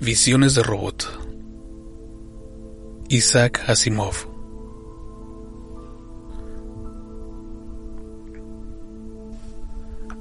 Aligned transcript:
Visiones 0.00 0.54
de 0.54 0.62
robot. 0.62 1.08
Isaac 3.08 3.64
Asimov. 3.66 4.14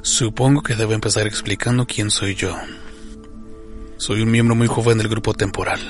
Supongo 0.01 0.63
que 0.63 0.75
debo 0.75 0.93
empezar 0.93 1.27
explicando 1.27 1.85
quién 1.85 2.09
soy 2.09 2.35
yo. 2.35 2.55
Soy 3.97 4.21
un 4.21 4.31
miembro 4.31 4.55
muy 4.55 4.67
joven 4.67 4.97
del 4.97 5.09
grupo 5.09 5.33
temporal. 5.33 5.81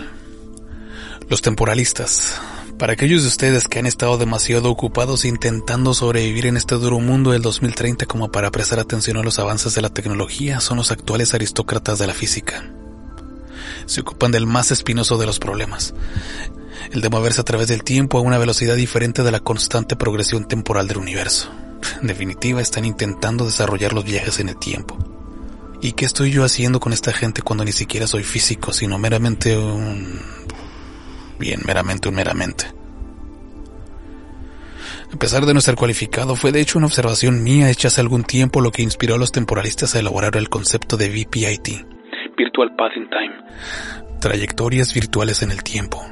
Los 1.29 1.43
temporalistas. 1.43 2.41
Para 2.79 2.93
aquellos 2.93 3.21
de 3.21 3.27
ustedes 3.27 3.67
que 3.67 3.77
han 3.77 3.85
estado 3.85 4.17
demasiado 4.17 4.71
ocupados 4.71 5.25
intentando 5.25 5.93
sobrevivir 5.93 6.47
en 6.47 6.57
este 6.57 6.73
duro 6.73 6.99
mundo 6.99 7.31
del 7.31 7.43
2030 7.43 8.07
como 8.07 8.31
para 8.31 8.49
prestar 8.49 8.79
atención 8.79 9.17
a 9.17 9.23
los 9.23 9.37
avances 9.37 9.75
de 9.75 9.83
la 9.83 9.91
tecnología, 9.91 10.59
son 10.59 10.77
los 10.77 10.91
actuales 10.91 11.35
aristócratas 11.35 11.99
de 11.99 12.07
la 12.07 12.13
física 12.15 12.74
se 13.85 14.01
ocupan 14.01 14.31
del 14.31 14.47
más 14.47 14.71
espinoso 14.71 15.17
de 15.17 15.25
los 15.25 15.39
problemas, 15.39 15.93
el 16.91 17.01
de 17.01 17.09
moverse 17.09 17.41
a 17.41 17.45
través 17.45 17.67
del 17.67 17.83
tiempo 17.83 18.17
a 18.17 18.21
una 18.21 18.37
velocidad 18.37 18.75
diferente 18.75 19.23
de 19.23 19.31
la 19.31 19.39
constante 19.39 19.95
progresión 19.95 20.47
temporal 20.47 20.87
del 20.87 20.97
universo. 20.97 21.51
En 22.01 22.07
definitiva, 22.07 22.61
están 22.61 22.85
intentando 22.85 23.45
desarrollar 23.45 23.93
los 23.93 24.05
viajes 24.05 24.39
en 24.39 24.49
el 24.49 24.57
tiempo. 24.57 24.97
¿Y 25.81 25.91
qué 25.91 26.05
estoy 26.05 26.31
yo 26.31 26.43
haciendo 26.43 26.79
con 26.79 26.93
esta 26.93 27.13
gente 27.13 27.41
cuando 27.41 27.63
ni 27.63 27.71
siquiera 27.71 28.07
soy 28.07 28.23
físico, 28.23 28.73
sino 28.73 28.97
meramente 28.97 29.57
un... 29.57 30.19
Bien, 31.37 31.61
meramente 31.65 32.09
un 32.09 32.15
meramente. 32.15 32.65
A 35.13 35.17
pesar 35.17 35.45
de 35.45 35.53
no 35.53 35.61
ser 35.61 35.75
cualificado, 35.75 36.35
fue 36.35 36.51
de 36.51 36.61
hecho 36.61 36.77
una 36.77 36.87
observación 36.87 37.43
mía 37.43 37.69
hecha 37.69 37.89
hace 37.89 38.01
algún 38.01 38.23
tiempo 38.23 38.61
lo 38.61 38.71
que 38.71 38.81
inspiró 38.81 39.15
a 39.15 39.17
los 39.17 39.31
temporalistas 39.31 39.95
a 39.95 39.99
elaborar 39.99 40.35
el 40.37 40.49
concepto 40.49 40.97
de 40.97 41.09
VPIT, 41.09 41.94
Virtual 42.37 42.75
Path 42.75 42.97
in 42.97 43.09
Time. 43.09 44.19
Trayectorias 44.19 44.93
virtuales 44.93 45.41
en 45.41 45.51
el 45.51 45.63
tiempo. 45.63 46.05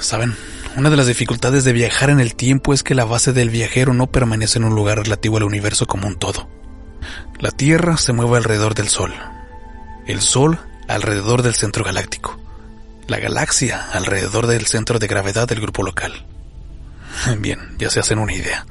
Saben, 0.00 0.34
una 0.76 0.90
de 0.90 0.96
las 0.96 1.06
dificultades 1.06 1.64
de 1.64 1.72
viajar 1.72 2.10
en 2.10 2.20
el 2.20 2.34
tiempo 2.34 2.72
es 2.72 2.82
que 2.82 2.94
la 2.94 3.04
base 3.04 3.32
del 3.32 3.50
viajero 3.50 3.92
no 3.92 4.06
permanece 4.08 4.58
en 4.58 4.64
un 4.64 4.74
lugar 4.74 4.98
relativo 4.98 5.36
al 5.36 5.44
universo 5.44 5.86
como 5.86 6.06
un 6.06 6.16
todo. 6.16 6.48
La 7.38 7.50
Tierra 7.50 7.96
se 7.96 8.12
mueve 8.12 8.36
alrededor 8.36 8.74
del 8.74 8.88
Sol. 8.88 9.12
El 10.06 10.20
Sol 10.20 10.58
alrededor 10.88 11.42
del 11.42 11.54
centro 11.54 11.84
galáctico. 11.84 12.40
La 13.06 13.18
galaxia 13.18 13.90
alrededor 13.92 14.46
del 14.46 14.66
centro 14.66 14.98
de 14.98 15.06
gravedad 15.06 15.48
del 15.48 15.60
grupo 15.60 15.82
local. 15.82 16.26
Bien, 17.38 17.76
ya 17.78 17.90
se 17.90 18.00
hacen 18.00 18.18
una 18.18 18.34
idea. 18.34 18.66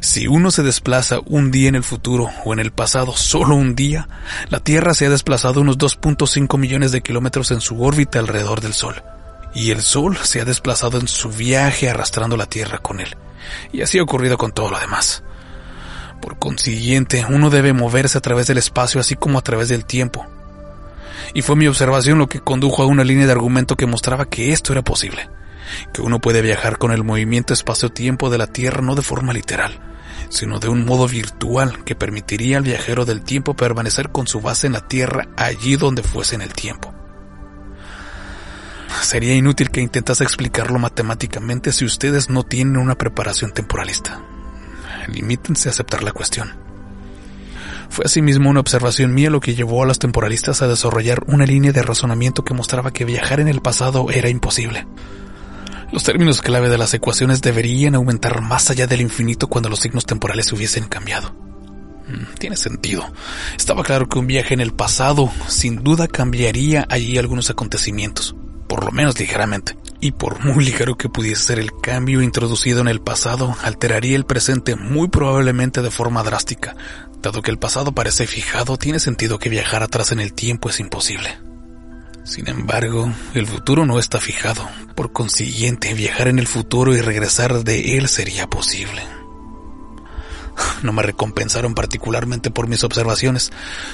Si 0.00 0.26
uno 0.26 0.50
se 0.50 0.62
desplaza 0.62 1.18
un 1.26 1.50
día 1.50 1.68
en 1.68 1.74
el 1.74 1.82
futuro 1.82 2.30
o 2.44 2.52
en 2.52 2.58
el 2.58 2.72
pasado, 2.72 3.16
solo 3.16 3.54
un 3.54 3.74
día, 3.74 4.08
la 4.48 4.60
Tierra 4.60 4.94
se 4.94 5.06
ha 5.06 5.10
desplazado 5.10 5.60
unos 5.60 5.78
2.5 5.78 6.58
millones 6.58 6.92
de 6.92 7.02
kilómetros 7.02 7.50
en 7.50 7.60
su 7.60 7.82
órbita 7.82 8.18
alrededor 8.18 8.60
del 8.60 8.74
Sol. 8.74 9.02
Y 9.54 9.70
el 9.70 9.82
Sol 9.82 10.16
se 10.22 10.40
ha 10.40 10.44
desplazado 10.44 10.98
en 10.98 11.08
su 11.08 11.30
viaje 11.30 11.88
arrastrando 11.88 12.36
la 12.36 12.46
Tierra 12.46 12.78
con 12.78 13.00
él. 13.00 13.16
Y 13.72 13.82
así 13.82 13.98
ha 13.98 14.02
ocurrido 14.02 14.36
con 14.38 14.52
todo 14.52 14.70
lo 14.70 14.78
demás. 14.78 15.22
Por 16.20 16.38
consiguiente, 16.38 17.24
uno 17.28 17.50
debe 17.50 17.72
moverse 17.72 18.18
a 18.18 18.22
través 18.22 18.46
del 18.46 18.58
espacio 18.58 19.00
así 19.00 19.16
como 19.16 19.38
a 19.38 19.42
través 19.42 19.68
del 19.68 19.84
tiempo. 19.84 20.26
Y 21.34 21.42
fue 21.42 21.56
mi 21.56 21.66
observación 21.66 22.18
lo 22.18 22.28
que 22.28 22.40
condujo 22.40 22.82
a 22.82 22.86
una 22.86 23.04
línea 23.04 23.26
de 23.26 23.32
argumento 23.32 23.76
que 23.76 23.86
mostraba 23.86 24.26
que 24.26 24.52
esto 24.52 24.72
era 24.72 24.82
posible 24.82 25.28
que 25.92 26.02
uno 26.02 26.20
puede 26.20 26.42
viajar 26.42 26.78
con 26.78 26.92
el 26.92 27.04
movimiento 27.04 27.52
espacio-tiempo 27.54 28.30
de 28.30 28.38
la 28.38 28.46
Tierra 28.46 28.82
no 28.82 28.94
de 28.94 29.02
forma 29.02 29.32
literal, 29.32 29.80
sino 30.28 30.58
de 30.58 30.68
un 30.68 30.84
modo 30.84 31.06
virtual 31.08 31.84
que 31.84 31.94
permitiría 31.94 32.58
al 32.58 32.64
viajero 32.64 33.04
del 33.04 33.22
tiempo 33.22 33.54
permanecer 33.54 34.10
con 34.10 34.26
su 34.26 34.40
base 34.40 34.66
en 34.66 34.74
la 34.74 34.86
Tierra 34.86 35.28
allí 35.36 35.76
donde 35.76 36.02
fuese 36.02 36.34
en 36.34 36.42
el 36.42 36.52
tiempo. 36.52 36.92
Sería 39.02 39.34
inútil 39.34 39.70
que 39.70 39.80
intentase 39.80 40.24
explicarlo 40.24 40.78
matemáticamente 40.78 41.72
si 41.72 41.84
ustedes 41.84 42.30
no 42.30 42.42
tienen 42.42 42.78
una 42.78 42.96
preparación 42.96 43.52
temporalista. 43.52 44.22
Limítense 45.08 45.68
a 45.68 45.72
aceptar 45.72 46.02
la 46.02 46.12
cuestión. 46.12 46.54
Fue 47.88 48.04
asimismo 48.04 48.50
una 48.50 48.60
observación 48.60 49.14
mía 49.14 49.30
lo 49.30 49.40
que 49.40 49.54
llevó 49.54 49.82
a 49.82 49.86
los 49.86 49.98
temporalistas 49.98 50.60
a 50.62 50.68
desarrollar 50.68 51.22
una 51.26 51.46
línea 51.46 51.72
de 51.72 51.82
razonamiento 51.82 52.44
que 52.44 52.54
mostraba 52.54 52.92
que 52.92 53.04
viajar 53.04 53.40
en 53.40 53.48
el 53.48 53.60
pasado 53.60 54.10
era 54.10 54.28
imposible. 54.28 54.86
Los 55.92 56.02
términos 56.02 56.42
clave 56.42 56.68
de 56.68 56.78
las 56.78 56.92
ecuaciones 56.94 57.42
deberían 57.42 57.94
aumentar 57.94 58.40
más 58.40 58.70
allá 58.70 58.86
del 58.86 59.00
infinito 59.00 59.46
cuando 59.46 59.68
los 59.68 59.80
signos 59.80 60.04
temporales 60.04 60.52
hubiesen 60.52 60.84
cambiado. 60.88 61.32
Mm, 62.08 62.34
tiene 62.38 62.56
sentido. 62.56 63.04
Estaba 63.56 63.82
claro 63.82 64.08
que 64.08 64.18
un 64.18 64.26
viaje 64.26 64.54
en 64.54 64.60
el 64.60 64.72
pasado 64.72 65.30
sin 65.48 65.82
duda 65.82 66.08
cambiaría 66.08 66.86
allí 66.88 67.18
algunos 67.18 67.50
acontecimientos, 67.50 68.34
por 68.68 68.84
lo 68.84 68.90
menos 68.90 69.18
ligeramente. 69.18 69.76
Y 70.00 70.12
por 70.12 70.44
muy 70.44 70.64
ligero 70.64 70.96
que 70.96 71.08
pudiese 71.08 71.42
ser 71.42 71.58
el 71.58 71.70
cambio 71.80 72.20
introducido 72.20 72.80
en 72.80 72.88
el 72.88 73.00
pasado, 73.00 73.56
alteraría 73.62 74.16
el 74.16 74.26
presente 74.26 74.76
muy 74.76 75.08
probablemente 75.08 75.82
de 75.82 75.90
forma 75.90 76.22
drástica. 76.22 76.76
Dado 77.22 77.42
que 77.42 77.50
el 77.50 77.58
pasado 77.58 77.92
parece 77.92 78.26
fijado, 78.26 78.76
tiene 78.76 79.00
sentido 79.00 79.38
que 79.38 79.48
viajar 79.48 79.82
atrás 79.82 80.12
en 80.12 80.20
el 80.20 80.32
tiempo 80.32 80.68
es 80.68 80.80
imposible. 80.80 81.38
Sin 82.26 82.48
embargo, 82.48 83.12
el 83.34 83.46
futuro 83.46 83.86
no 83.86 84.00
está 84.00 84.18
fijado. 84.18 84.68
Por 84.96 85.12
consiguiente, 85.12 85.94
viajar 85.94 86.26
en 86.26 86.40
el 86.40 86.48
futuro 86.48 86.92
y 86.92 87.00
regresar 87.00 87.62
de 87.62 87.96
él 87.96 88.08
sería 88.08 88.48
posible. 88.48 89.00
No 90.82 90.92
me 90.92 91.04
recompensaron 91.04 91.74
particularmente 91.74 92.50
por 92.50 92.66
mis 92.66 92.82
observaciones. 92.82 93.52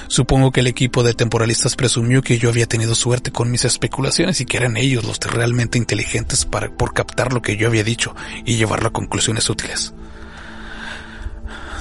Supongo 0.09 0.51
que 0.51 0.61
el 0.61 0.67
equipo 0.67 1.03
de 1.03 1.13
temporalistas 1.13 1.77
presumió 1.77 2.23
que 2.23 2.39
yo 2.39 2.49
había 2.49 2.67
tenido 2.67 2.95
suerte 2.95 3.33
con 3.33 3.51
mis 3.51 3.67
especulaciones 3.67 4.41
y 4.41 4.47
que 4.47 4.57
eran 4.57 4.79
ellos 4.79 5.05
los 5.05 5.19
realmente 5.19 5.77
inteligentes 5.77 6.47
para, 6.47 6.75
por 6.75 6.95
captar 6.95 7.35
lo 7.35 7.43
que 7.43 7.59
yo 7.59 7.69
había 7.69 7.85
dicho 7.85 8.17
y 8.47 8.57
llevarlo 8.57 8.89
a 8.89 8.93
conclusiones 8.93 9.51
útiles. 9.51 9.93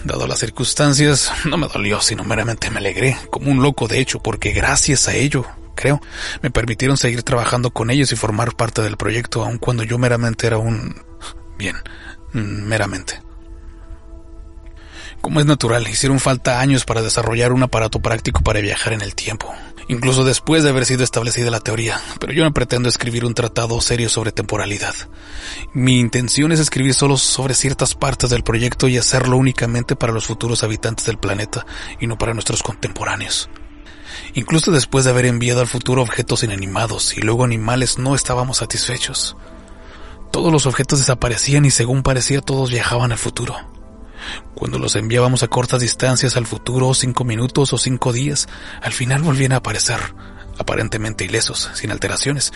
Dado 0.04 0.28
las 0.28 0.40
circunstancias, 0.40 1.32
no 1.46 1.56
me 1.56 1.70
dolió, 1.70 2.02
sino 2.02 2.26
meramente 2.26 2.70
me 2.70 2.80
alegré, 2.80 3.16
como 3.30 3.52
un 3.52 3.62
loco 3.62 3.88
de 3.88 4.00
hecho, 4.00 4.20
porque 4.20 4.52
gracias 4.52 5.08
a 5.08 5.14
ello 5.16 5.46
creo, 5.82 6.00
me 6.42 6.52
permitieron 6.52 6.96
seguir 6.96 7.24
trabajando 7.24 7.72
con 7.72 7.90
ellos 7.90 8.12
y 8.12 8.16
formar 8.16 8.56
parte 8.56 8.82
del 8.82 8.98
proyecto, 8.98 9.44
aun 9.44 9.58
cuando 9.58 9.84
yo 9.84 9.98
meramente 9.98 10.46
era 10.48 10.58
un... 10.58 10.96
bien, 11.58 11.76
meramente. 12.34 13.20
Como 15.22 15.40
es 15.40 15.46
natural, 15.46 15.88
hicieron 15.88 16.20
falta 16.20 16.60
años 16.60 16.86
para 16.86 17.02
desarrollar 17.02 17.52
un 17.52 17.64
aparato 17.64 18.00
práctico 18.00 18.42
para 18.42 18.60
viajar 18.60 18.94
en 18.94 19.02
el 19.02 19.14
tiempo, 19.14 19.54
incluso 19.88 20.24
después 20.24 20.64
de 20.64 20.70
haber 20.70 20.86
sido 20.86 21.04
establecida 21.04 21.52
la 21.52 21.60
teoría, 21.60 22.00
pero 22.20 22.34
yo 22.34 22.44
no 22.44 22.54
pretendo 22.54 22.90
escribir 22.90 23.26
un 23.26 23.36
tratado 23.36 23.80
serio 23.82 24.10
sobre 24.10 24.32
temporalidad. 24.32 24.96
Mi 25.74 26.00
intención 26.00 26.52
es 26.52 26.60
escribir 26.60 26.96
solo 26.96 27.18
sobre 27.18 27.54
ciertas 27.54 27.94
partes 27.94 28.32
del 28.32 28.44
proyecto 28.44 28.88
y 28.88 28.98
hacerlo 28.98 29.38
únicamente 29.38 29.96
para 29.96 30.14
los 30.14 30.26
futuros 30.26 30.64
habitantes 30.64 31.06
del 31.06 31.20
planeta 31.20 31.66
y 32.00 32.08
no 32.08 32.18
para 32.18 32.34
nuestros 32.34 32.64
contemporáneos. 32.64 33.50
Incluso 34.34 34.72
después 34.72 35.04
de 35.04 35.12
haber 35.12 35.26
enviado 35.26 35.62
al 35.62 35.68
futuro 35.68 36.02
objetos 36.02 36.44
inanimados 36.44 37.18
y 37.18 37.22
luego 37.22 37.44
animales 37.44 37.98
no 37.98 38.16
estábamos 38.16 38.58
satisfechos. 38.58 39.36
Todos 40.32 40.54
los 40.54 40.66
objetos 40.66 41.00
desaparecían 41.00 41.66
y 41.66 41.72
según 41.72 42.04
parecía 42.04 42.40
todos 42.42 42.72
viajaban 42.72 43.12
al 43.12 43.18
futuro. 43.18 43.56
Cuando 44.56 44.80
los 44.80 44.96
enviábamos 44.96 45.44
a 45.44 45.48
cortas 45.48 45.82
distancias 45.82 46.38
al 46.38 46.46
futuro, 46.46 46.94
cinco 46.94 47.26
minutos 47.26 47.74
o 47.74 47.78
cinco 47.78 48.14
días, 48.14 48.48
al 48.82 48.94
final 48.94 49.24
volvían 49.24 49.52
a 49.52 49.58
aparecer, 49.58 50.00
aparentemente 50.58 51.26
ilesos, 51.26 51.70
sin 51.74 51.92
alteraciones, 51.92 52.54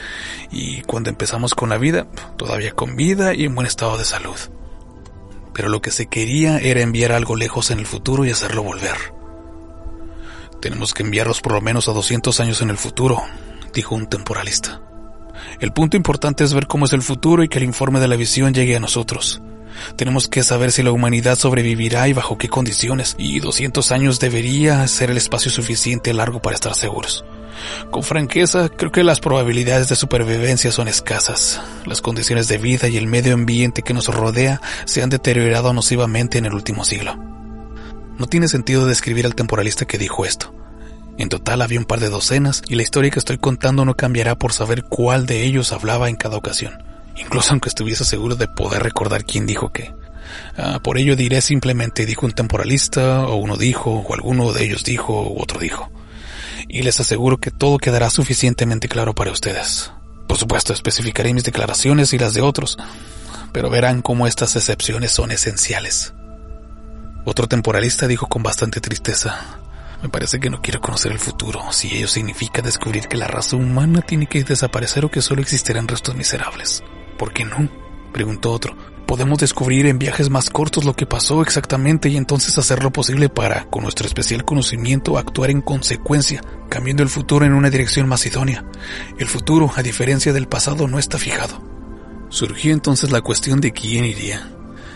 y 0.52 0.82
cuando 0.84 1.10
empezamos 1.10 1.56
con 1.56 1.70
la 1.70 1.78
vida, 1.78 2.08
todavía 2.38 2.72
con 2.72 2.96
vida 2.96 3.34
y 3.34 3.44
en 3.44 3.56
buen 3.56 3.68
estado 3.68 3.98
de 3.98 4.06
salud. 4.06 4.38
Pero 5.54 5.68
lo 5.70 5.82
que 5.82 5.92
se 5.92 6.08
quería 6.08 6.60
era 6.60 6.82
enviar 6.82 7.12
algo 7.12 7.36
lejos 7.36 7.72
en 7.72 7.80
el 7.80 7.86
futuro 7.86 8.24
y 8.24 8.32
hacerlo 8.32 8.64
volver. 8.64 8.96
Tenemos 10.66 10.96
que 10.96 11.04
enviarlos 11.04 11.42
por 11.42 11.52
lo 11.52 11.62
menos 11.62 11.88
a 11.90 11.92
200 11.92 12.40
años 12.40 12.60
en 12.64 12.72
el 12.72 12.78
futuro, 12.78 13.22
dijo 13.72 13.94
un 13.94 14.08
temporalista. 14.08 14.82
El 15.60 15.72
punto 15.74 15.96
importante 15.96 16.44
es 16.44 16.56
ver 16.56 16.66
cómo 16.66 16.86
es 16.86 16.94
el 16.94 17.04
futuro 17.04 17.44
y 17.44 17.48
que 17.48 17.60
el 17.60 17.66
informe 17.66 18.00
de 18.00 18.08
la 18.08 18.16
visión 18.16 18.52
llegue 18.52 18.76
a 18.76 18.80
nosotros. 18.80 19.44
Tenemos 19.96 20.28
que 20.28 20.42
saber 20.42 20.72
si 20.72 20.82
la 20.82 20.92
humanidad 20.92 21.38
sobrevivirá 21.38 22.08
y 22.08 22.14
bajo 22.14 22.40
qué 22.40 22.50
condiciones, 22.50 23.16
y 23.20 23.42
200 23.42 23.92
años 23.92 24.20
debería 24.20 24.88
ser 24.88 25.12
el 25.12 25.18
espacio 25.18 25.52
suficiente 25.52 26.16
largo 26.16 26.42
para 26.42 26.56
estar 26.56 26.74
seguros. 26.74 27.24
Con 27.92 28.02
franqueza, 28.02 28.68
creo 28.70 28.92
que 28.92 29.04
las 29.04 29.20
probabilidades 29.20 29.88
de 29.88 29.96
supervivencia 29.96 30.72
son 30.72 30.88
escasas. 30.88 31.62
Las 31.86 32.02
condiciones 32.02 32.48
de 32.48 32.58
vida 32.58 32.88
y 32.88 32.98
el 32.98 33.06
medio 33.06 33.36
ambiente 33.36 33.84
que 33.84 33.94
nos 33.94 34.08
rodea 34.08 34.60
se 34.86 35.04
han 35.04 35.12
deteriorado 35.12 35.74
nocivamente 35.74 36.40
en 36.40 36.48
el 36.48 36.56
último 36.56 36.86
siglo. 36.86 37.35
No 38.18 38.28
tiene 38.28 38.48
sentido 38.48 38.86
describir 38.86 39.26
al 39.26 39.36
temporalista 39.36 39.86
que 39.86 39.98
dijo 39.98 40.26
esto. 40.26 40.54
En 41.18 41.30
total 41.30 41.62
había 41.62 41.80
un 41.80 41.86
par 41.86 42.00
de 42.00 42.10
docenas 42.10 42.62
y 42.68 42.76
la 42.76 42.84
historia 42.84 43.12
que 43.12 43.20
estoy 43.20 43.38
contando 43.38 43.86
no 43.86 43.96
cambiará 43.96 44.36
por 44.36 44.54
saber 44.54 44.84
cuál 44.84 45.26
de 45.26 45.44
ellos 45.44 45.72
hablaba 45.72 46.10
en 46.10 46.16
cada 46.16 46.38
ocasión, 46.38 46.84
incluso 47.16 47.52
aunque 47.52 47.70
estuviese 47.70 48.04
seguro 48.04 48.36
de 48.36 48.48
poder 48.48 48.84
recordar 48.84 49.24
quién 49.24 49.46
dijo 49.46 49.72
qué. 49.72 49.94
Ah, 50.58 50.80
por 50.84 50.98
ello 50.98 51.16
diré 51.16 51.42
simplemente 51.42 52.06
dijo 52.06 52.26
un 52.26 52.34
temporalista, 52.34 53.22
o 53.22 53.36
uno 53.36 53.58
dijo, 53.58 53.92
o 53.92 54.14
alguno 54.14 54.52
de 54.52 54.66
ellos 54.66 54.84
dijo, 54.84 55.30
u 55.30 55.42
otro 55.42 55.60
dijo. 55.60 55.92
y 56.68 56.82
les 56.82 57.00
aseguro 57.00 57.38
que 57.38 57.52
todo 57.52 57.78
quedará 57.78 58.10
suficientemente 58.10 58.88
claro 58.88 59.14
para 59.14 59.32
ustedes. 59.32 59.92
Por 60.28 60.38
supuesto, 60.38 60.74
especificaré 60.74 61.34
mis 61.34 61.44
declaraciones 61.44 62.12
y 62.14 62.18
las 62.18 62.34
de 62.34 62.42
otros, 62.42 62.78
pero 63.52 63.70
verán 63.70 64.02
cómo 64.02 64.28
estas 64.28 64.56
excepciones 64.56 65.12
son 65.12 65.32
esenciales. 65.32 66.14
Otro 67.28 67.48
temporalista 67.48 68.08
dijo 68.08 68.28
con 68.28 68.44
bastante 68.44 68.80
tristeza, 68.80 69.60
me 70.04 70.10
parece 70.10 70.40
que 70.40 70.52
no 70.52 70.62
quiero 70.62 70.80
conocer 70.80 71.12
el 71.12 71.18
futuro, 71.18 71.60
si 71.72 71.98
ello 71.98 72.08
significa 72.08 72.62
descubrir 72.62 73.08
que 73.08 73.18
la 73.18 73.28
raza 73.28 73.56
humana 73.56 74.02
tiene 74.02 74.28
que 74.28 74.44
desaparecer 74.44 75.06
o 75.06 75.10
que 75.10 75.24
solo 75.24 75.42
existirán 75.42 75.88
restos 75.88 76.16
miserables. 76.16 76.84
¿Por 77.18 77.34
qué 77.34 77.44
no? 77.44 77.68
preguntó 78.14 78.52
otro. 78.52 78.78
Podemos 79.08 79.40
descubrir 79.40 79.88
en 79.88 79.98
viajes 79.98 80.30
más 80.30 80.52
cortos 80.52 80.86
lo 80.86 80.96
que 80.96 81.08
pasó 81.08 81.42
exactamente 81.42 82.10
y 82.10 82.18
entonces 82.18 82.56
hacer 82.60 82.84
lo 82.84 82.92
posible 82.92 83.28
para, 83.28 83.66
con 83.72 83.82
nuestro 83.82 84.06
especial 84.06 84.46
conocimiento, 84.46 85.18
actuar 85.18 85.50
en 85.50 85.62
consecuencia, 85.62 86.42
cambiando 86.70 87.02
el 87.02 87.10
futuro 87.10 87.44
en 87.44 87.54
una 87.54 87.72
dirección 87.72 88.08
más 88.08 88.24
idónea. 88.28 88.66
El 89.18 89.28
futuro, 89.28 89.72
a 89.76 89.82
diferencia 89.82 90.32
del 90.32 90.48
pasado, 90.48 90.88
no 90.88 91.00
está 91.00 91.18
fijado. 91.18 91.60
Surgió 92.30 92.72
entonces 92.72 93.12
la 93.12 93.22
cuestión 93.22 93.62
de 93.62 93.72
quién 93.72 94.06
iría. 94.06 94.55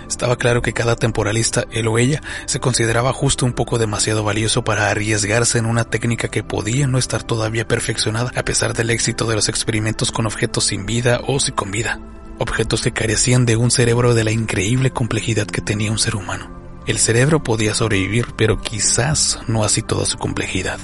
Estaba 0.09 0.35
claro 0.35 0.61
que 0.61 0.73
cada 0.73 0.95
temporalista, 0.95 1.65
él 1.71 1.88
o 1.88 1.97
ella, 1.97 2.21
se 2.45 2.59
consideraba 2.59 3.13
justo 3.13 3.45
un 3.45 3.53
poco 3.53 3.77
demasiado 3.77 4.23
valioso 4.23 4.63
para 4.63 4.89
arriesgarse 4.89 5.59
en 5.59 5.65
una 5.65 5.85
técnica 5.85 6.27
que 6.27 6.44
podía 6.44 6.88
no 6.88 6.97
estar 6.97 7.23
todavía 7.23 7.67
perfeccionada 7.67 8.31
a 8.35 8.44
pesar 8.44 8.73
del 8.73 8.89
éxito 8.89 9.25
de 9.25 9.35
los 9.35 9.47
experimentos 9.47 10.11
con 10.11 10.25
objetos 10.25 10.65
sin 10.65 10.85
vida 10.85 11.21
o 11.27 11.39
sin 11.39 11.56
con 11.56 11.71
vida 11.71 12.00
objetos 12.39 12.81
que 12.81 12.94
carecían 12.94 13.45
de 13.45 13.57
un 13.57 13.69
cerebro 13.69 14.13
de 14.13 14.23
la 14.23 14.31
increíble 14.31 14.91
complejidad 14.91 15.45
que 15.45 15.61
tenía 15.61 15.91
un 15.91 16.00
ser 16.00 16.15
humano. 16.15 16.50
El 16.88 16.97
cerebro 16.97 17.44
podía 17.44 17.75
sobrevivir, 17.75 18.27
pero 18.35 18.61
quizás 18.61 19.39
no 19.47 19.63
así 19.63 19.81
toda 19.81 20.06
su 20.06 20.17
complejidad. 20.17 20.79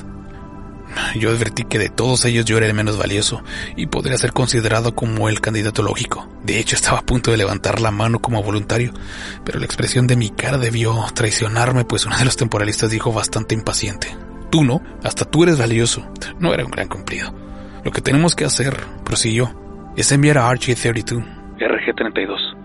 Yo 1.13 1.29
advertí 1.29 1.63
que 1.63 1.79
de 1.79 1.89
todos 1.89 2.25
ellos 2.25 2.45
yo 2.45 2.57
era 2.57 2.65
el 2.65 2.73
menos 2.73 2.97
valioso 2.97 3.43
y 3.75 3.87
podría 3.87 4.17
ser 4.17 4.33
considerado 4.33 4.95
como 4.95 5.29
el 5.29 5.41
candidato 5.41 5.83
lógico. 5.83 6.27
De 6.43 6.59
hecho, 6.59 6.75
estaba 6.75 6.99
a 6.99 7.05
punto 7.05 7.31
de 7.31 7.37
levantar 7.37 7.79
la 7.79 7.91
mano 7.91 8.19
como 8.19 8.43
voluntario, 8.43 8.91
pero 9.43 9.59
la 9.59 9.65
expresión 9.65 10.07
de 10.07 10.15
mi 10.15 10.29
cara 10.29 10.57
debió 10.57 11.05
traicionarme, 11.13 11.85
pues 11.85 12.05
uno 12.05 12.17
de 12.17 12.25
los 12.25 12.37
temporalistas 12.37 12.89
dijo 12.89 13.13
bastante 13.13 13.55
impaciente. 13.55 14.15
Tú 14.49 14.63
no, 14.63 14.81
hasta 15.03 15.25
tú 15.25 15.43
eres 15.43 15.57
valioso. 15.57 16.07
No 16.39 16.53
era 16.53 16.65
un 16.65 16.71
gran 16.71 16.87
cumplido. 16.87 17.33
Lo 17.83 17.91
que 17.91 18.01
tenemos 18.01 18.35
que 18.35 18.45
hacer, 18.45 18.75
prosiguió, 19.03 19.53
es 19.95 20.11
enviar 20.11 20.37
a 20.37 20.49
Archie 20.49 20.75
32 20.75 21.23
RG-32. 21.59 22.55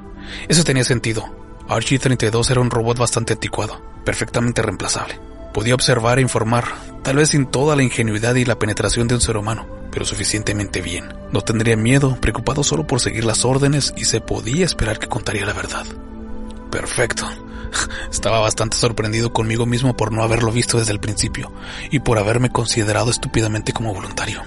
Eso 0.48 0.64
tenía 0.64 0.84
sentido. 0.84 1.25
Archie-32 1.69 2.50
era 2.50 2.60
un 2.60 2.70
robot 2.70 2.98
bastante 2.98 3.34
anticuado, 3.34 3.81
perfectamente 4.04 4.62
reemplazable. 4.62 5.20
Podía 5.52 5.75
observar 5.75 6.19
e 6.19 6.23
informar, 6.23 6.64
tal 7.02 7.17
vez 7.17 7.31
sin 7.31 7.47
toda 7.47 7.76
la 7.76 7.82
ingenuidad 7.82 8.35
y 8.37 8.44
la 8.44 8.58
penetración 8.58 9.08
de 9.08 9.17
un 9.17 9.20
ser 9.20 9.37
humano, 9.37 9.67
pero 9.91 10.05
suficientemente 10.05 10.81
bien. 10.81 11.12
No 11.32 11.41
tendría 11.41 11.76
miedo, 11.76 12.17
preocupado 12.20 12.62
solo 12.62 12.87
por 12.87 13.00
seguir 13.00 13.25
las 13.25 13.44
órdenes 13.44 13.93
y 13.97 14.05
se 14.05 14.20
podía 14.20 14.64
esperar 14.64 14.99
que 14.99 15.08
contaría 15.08 15.47
la 15.47 15.52
verdad. 15.52 15.87
Perfecto. 16.70 17.29
Estaba 18.11 18.41
bastante 18.41 18.76
sorprendido 18.76 19.32
conmigo 19.32 19.67
mismo 19.67 19.97
por 19.97 20.12
no 20.12 20.23
haberlo 20.23 20.52
visto 20.52 20.79
desde 20.79 20.93
el 20.93 21.00
principio 21.00 21.53
y 21.91 22.00
por 22.00 22.19
haberme 22.19 22.50
considerado 22.50 23.11
estúpidamente 23.11 23.73
como 23.73 23.94
voluntario. 23.94 24.43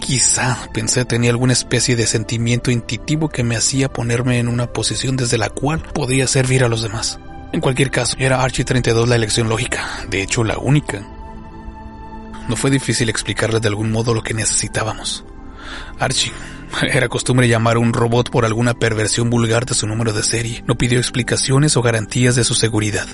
Quizá, 0.00 0.68
pensé, 0.72 1.04
tenía 1.04 1.30
alguna 1.30 1.52
especie 1.52 1.96
de 1.96 2.06
sentimiento 2.06 2.70
intuitivo 2.70 3.28
que 3.28 3.42
me 3.42 3.56
hacía 3.56 3.88
ponerme 3.88 4.38
en 4.38 4.48
una 4.48 4.66
posición 4.72 5.16
desde 5.16 5.38
la 5.38 5.48
cual 5.48 5.80
podía 5.80 6.26
servir 6.26 6.62
a 6.64 6.68
los 6.68 6.82
demás. 6.82 7.18
En 7.52 7.60
cualquier 7.60 7.90
caso, 7.90 8.16
era 8.18 8.42
Archie 8.42 8.64
32 8.64 9.08
la 9.08 9.16
elección 9.16 9.48
lógica, 9.48 9.86
de 10.08 10.22
hecho 10.22 10.44
la 10.44 10.58
única. 10.58 11.06
No 12.48 12.56
fue 12.56 12.70
difícil 12.70 13.08
explicarles 13.08 13.62
de 13.62 13.68
algún 13.68 13.90
modo 13.90 14.14
lo 14.14 14.22
que 14.22 14.34
necesitábamos. 14.34 15.24
Archie, 15.98 16.32
era 16.82 17.08
costumbre 17.08 17.48
llamar 17.48 17.76
a 17.76 17.80
un 17.80 17.92
robot 17.92 18.30
por 18.30 18.44
alguna 18.44 18.74
perversión 18.74 19.30
vulgar 19.30 19.64
de 19.64 19.74
su 19.74 19.86
número 19.86 20.12
de 20.12 20.22
serie. 20.22 20.62
No 20.66 20.76
pidió 20.76 20.98
explicaciones 20.98 21.76
o 21.76 21.82
garantías 21.82 22.36
de 22.36 22.44
su 22.44 22.54
seguridad 22.54 23.06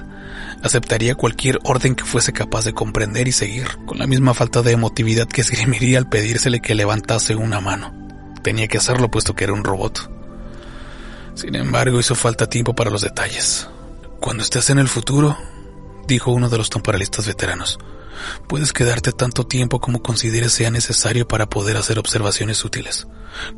aceptaría 0.62 1.14
cualquier 1.14 1.58
orden 1.64 1.94
que 1.94 2.04
fuese 2.04 2.32
capaz 2.32 2.64
de 2.64 2.72
comprender 2.72 3.28
y 3.28 3.32
seguir, 3.32 3.66
con 3.84 3.98
la 3.98 4.06
misma 4.06 4.32
falta 4.32 4.62
de 4.62 4.72
emotividad 4.72 5.26
que 5.26 5.40
esgrimiría 5.40 5.98
al 5.98 6.08
pedírsele 6.08 6.60
que 6.60 6.74
levantase 6.74 7.34
una 7.34 7.60
mano. 7.60 7.92
Tenía 8.42 8.68
que 8.68 8.78
hacerlo 8.78 9.10
puesto 9.10 9.34
que 9.34 9.44
era 9.44 9.52
un 9.52 9.64
robot. 9.64 10.10
Sin 11.34 11.54
embargo, 11.54 11.98
hizo 11.98 12.14
falta 12.14 12.48
tiempo 12.48 12.74
para 12.74 12.90
los 12.90 13.02
detalles. 13.02 13.68
Cuando 14.22 14.44
estés 14.44 14.70
en 14.70 14.78
el 14.78 14.86
futuro, 14.86 15.36
dijo 16.06 16.30
uno 16.30 16.48
de 16.48 16.56
los 16.56 16.70
temporalistas 16.70 17.26
veteranos, 17.26 17.80
puedes 18.46 18.72
quedarte 18.72 19.10
tanto 19.10 19.48
tiempo 19.48 19.80
como 19.80 20.00
consideres 20.00 20.52
sea 20.52 20.70
necesario 20.70 21.26
para 21.26 21.50
poder 21.50 21.76
hacer 21.76 21.98
observaciones 21.98 22.64
útiles. 22.64 23.08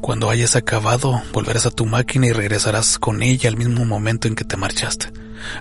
Cuando 0.01 0.31
hayas 0.31 0.57
acabado, 0.57 1.23
volverás 1.35 1.67
a 1.67 1.71
tu 1.71 1.85
máquina 1.85 2.29
y 2.29 2.33
regresarás 2.33 2.99
con 2.99 3.23
ella 3.23 3.51
al 3.51 3.59
mismo 3.59 3.85
momento 3.85 4.27
en 4.27 4.35
que 4.35 4.45
te 4.45 4.57
marchaste 4.57 5.13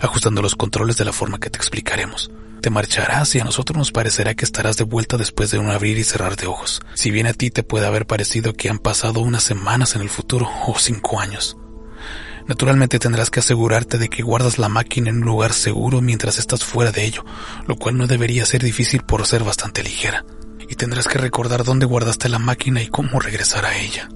ajustando 0.02 0.42
los 0.42 0.56
controles 0.56 0.96
de 0.96 1.04
la 1.04 1.12
forma 1.12 1.38
que 1.38 1.50
te 1.50 1.58
explicaremos. 1.58 2.32
Te 2.62 2.70
marcharás 2.70 3.36
y 3.36 3.42
a 3.42 3.44
nosotros 3.44 3.78
nos 3.78 3.92
parecerá 3.92 4.36
que 4.36 4.46
estarás 4.46 4.78
de 4.78 4.86
vuelta 4.86 5.18
después 5.18 5.52
de 5.52 5.60
un 5.60 5.70
abrir 5.70 5.98
y 5.98 6.06
cerrar 6.06 6.38
de 6.38 6.48
ojos. 6.48 6.82
Si 6.94 7.12
bien 7.12 7.28
a 7.28 7.34
ti 7.34 7.52
te 7.52 7.64
puede 7.64 7.88
haber 7.88 8.08
parecido 8.08 8.54
que 8.54 8.70
han 8.70 8.80
pasado 8.80 9.20
unas 9.20 9.44
semanas 9.44 9.96
en 9.96 10.02
el 10.02 10.10
futuro 10.10 10.50
o 10.66 10.80
cinco 10.80 11.20
años. 11.20 11.58
Naturalmente 12.48 13.00
tendrás 13.00 13.30
que 13.30 13.40
asegurarte 13.40 13.98
de 13.98 14.10
que 14.10 14.24
guardas 14.24 14.58
la 14.58 14.70
máquina 14.70 15.10
en 15.10 15.18
un 15.18 15.26
lugar 15.26 15.54
seguro 15.54 16.02
mientras 16.02 16.40
estás 16.40 16.64
fuera 16.64 16.92
de 16.92 17.06
ello, 17.06 17.24
lo 17.68 17.76
cual 17.76 17.98
no 17.98 18.08
debería 18.08 18.46
ser 18.46 18.64
difícil 18.64 19.02
por 19.04 19.26
ser 19.26 19.44
bastante 19.44 19.84
ligera. 19.84 20.26
Y 20.68 20.76
tendrás 20.76 21.08
que 21.08 21.18
recordar 21.18 21.64
dónde 21.64 21.86
guardaste 21.86 22.30
la 22.30 22.40
máquina 22.40 22.82
y 22.82 22.88
cómo 22.88 23.20
regresar 23.20 23.66
a 23.66 23.78
ella. 23.78 24.10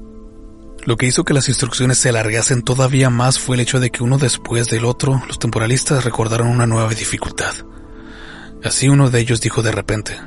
Lo 0.83 0.95
que 0.95 1.05
hizo 1.05 1.25
que 1.25 1.33
las 1.33 1.49
instrucciones 1.49 1.97
se 1.97 2.09
alargasen 2.09 2.61
todavía 2.61 3.09
más 3.09 3.39
fue 3.39 3.55
el 3.55 3.61
hecho 3.61 3.79
de 3.79 3.89
que 3.89 4.03
uno 4.03 4.17
después 4.17 4.67
del 4.69 4.85
otro, 4.85 5.21
los 5.27 5.39
temporalistas 5.39 6.05
recordaron 6.05 6.47
una 6.47 6.65
nueva 6.65 6.93
dificultad. 6.93 7.53
Así 8.63 8.87
uno 8.87 9.09
de 9.09 9.19
ellos 9.19 9.41
dijo 9.41 9.61
de 9.61 9.71
repente, 9.71 10.17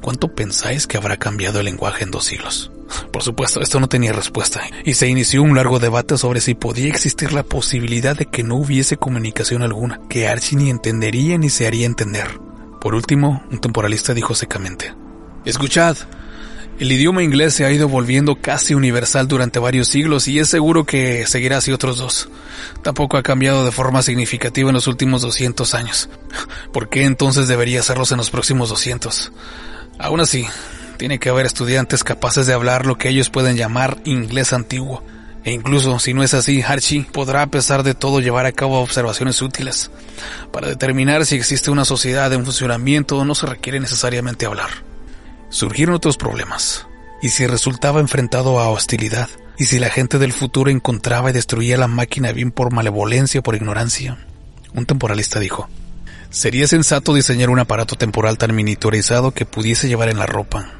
¿cuánto 0.00 0.34
pensáis 0.34 0.86
que 0.86 0.96
habrá 0.96 1.16
cambiado 1.16 1.58
el 1.60 1.66
lenguaje 1.66 2.04
en 2.04 2.10
dos 2.10 2.24
siglos? 2.24 2.70
Por 3.12 3.22
supuesto, 3.22 3.60
esto 3.60 3.80
no 3.80 3.88
tenía 3.88 4.12
respuesta, 4.12 4.62
y 4.84 4.94
se 4.94 5.08
inició 5.08 5.42
un 5.42 5.54
largo 5.54 5.78
debate 5.78 6.16
sobre 6.16 6.40
si 6.40 6.54
podía 6.54 6.88
existir 6.88 7.32
la 7.32 7.42
posibilidad 7.42 8.16
de 8.16 8.26
que 8.26 8.42
no 8.42 8.56
hubiese 8.56 8.96
comunicación 8.96 9.62
alguna, 9.62 10.00
que 10.08 10.28
Archie 10.28 10.56
ni 10.56 10.70
entendería 10.70 11.36
ni 11.38 11.50
se 11.50 11.66
haría 11.66 11.86
entender. 11.86 12.40
Por 12.80 12.94
último, 12.94 13.44
un 13.50 13.58
temporalista 13.58 14.14
dijo 14.14 14.34
secamente, 14.34 14.94
Escuchad, 15.44 15.96
el 16.78 16.92
idioma 16.92 17.24
inglés 17.24 17.54
se 17.54 17.64
ha 17.64 17.72
ido 17.72 17.88
volviendo 17.88 18.36
casi 18.36 18.74
universal 18.74 19.26
durante 19.26 19.58
varios 19.58 19.88
siglos 19.88 20.28
y 20.28 20.38
es 20.38 20.48
seguro 20.48 20.84
que 20.84 21.26
seguirá 21.26 21.56
así 21.56 21.72
otros 21.72 21.98
dos. 21.98 22.28
Tampoco 22.82 23.16
ha 23.16 23.22
cambiado 23.24 23.64
de 23.64 23.72
forma 23.72 24.00
significativa 24.00 24.70
en 24.70 24.74
los 24.74 24.86
últimos 24.86 25.22
200 25.22 25.74
años. 25.74 26.08
¿Por 26.72 26.88
qué 26.88 27.04
entonces 27.04 27.48
debería 27.48 27.80
hacerlos 27.80 28.12
en 28.12 28.18
los 28.18 28.30
próximos 28.30 28.68
200? 28.68 29.32
Aún 29.98 30.20
así, 30.20 30.46
tiene 30.96 31.18
que 31.18 31.28
haber 31.28 31.46
estudiantes 31.46 32.04
capaces 32.04 32.46
de 32.46 32.54
hablar 32.54 32.86
lo 32.86 32.98
que 32.98 33.08
ellos 33.08 33.30
pueden 33.30 33.56
llamar 33.56 33.98
inglés 34.04 34.52
antiguo. 34.52 35.02
E 35.44 35.52
incluso 35.52 35.98
si 35.98 36.14
no 36.14 36.22
es 36.22 36.34
así, 36.34 36.62
Archie 36.62 37.06
podrá 37.12 37.42
a 37.42 37.46
pesar 37.46 37.82
de 37.82 37.94
todo 37.94 38.20
llevar 38.20 38.46
a 38.46 38.52
cabo 38.52 38.80
observaciones 38.80 39.40
útiles. 39.40 39.90
Para 40.52 40.68
determinar 40.68 41.24
si 41.24 41.36
existe 41.36 41.70
una 41.70 41.84
sociedad 41.84 42.32
en 42.32 42.44
funcionamiento 42.44 43.24
no 43.24 43.34
se 43.34 43.46
requiere 43.46 43.80
necesariamente 43.80 44.46
hablar 44.46 44.88
surgieron 45.50 45.94
otros 45.94 46.16
problemas. 46.16 46.86
¿Y 47.22 47.30
si 47.30 47.46
resultaba 47.46 48.00
enfrentado 48.00 48.60
a 48.60 48.68
hostilidad? 48.68 49.28
¿Y 49.56 49.64
si 49.64 49.78
la 49.78 49.90
gente 49.90 50.18
del 50.18 50.32
futuro 50.32 50.70
encontraba 50.70 51.30
y 51.30 51.32
destruía 51.32 51.76
la 51.76 51.88
máquina 51.88 52.32
bien 52.32 52.52
por 52.52 52.72
malevolencia 52.72 53.40
o 53.40 53.42
por 53.42 53.56
ignorancia? 53.56 54.18
Un 54.74 54.86
temporalista 54.86 55.40
dijo, 55.40 55.68
sería 56.30 56.66
sensato 56.66 57.14
diseñar 57.14 57.50
un 57.50 57.58
aparato 57.58 57.96
temporal 57.96 58.38
tan 58.38 58.54
miniaturizado 58.54 59.32
que 59.32 59.46
pudiese 59.46 59.88
llevar 59.88 60.08
en 60.08 60.18
la 60.18 60.26
ropa. 60.26 60.72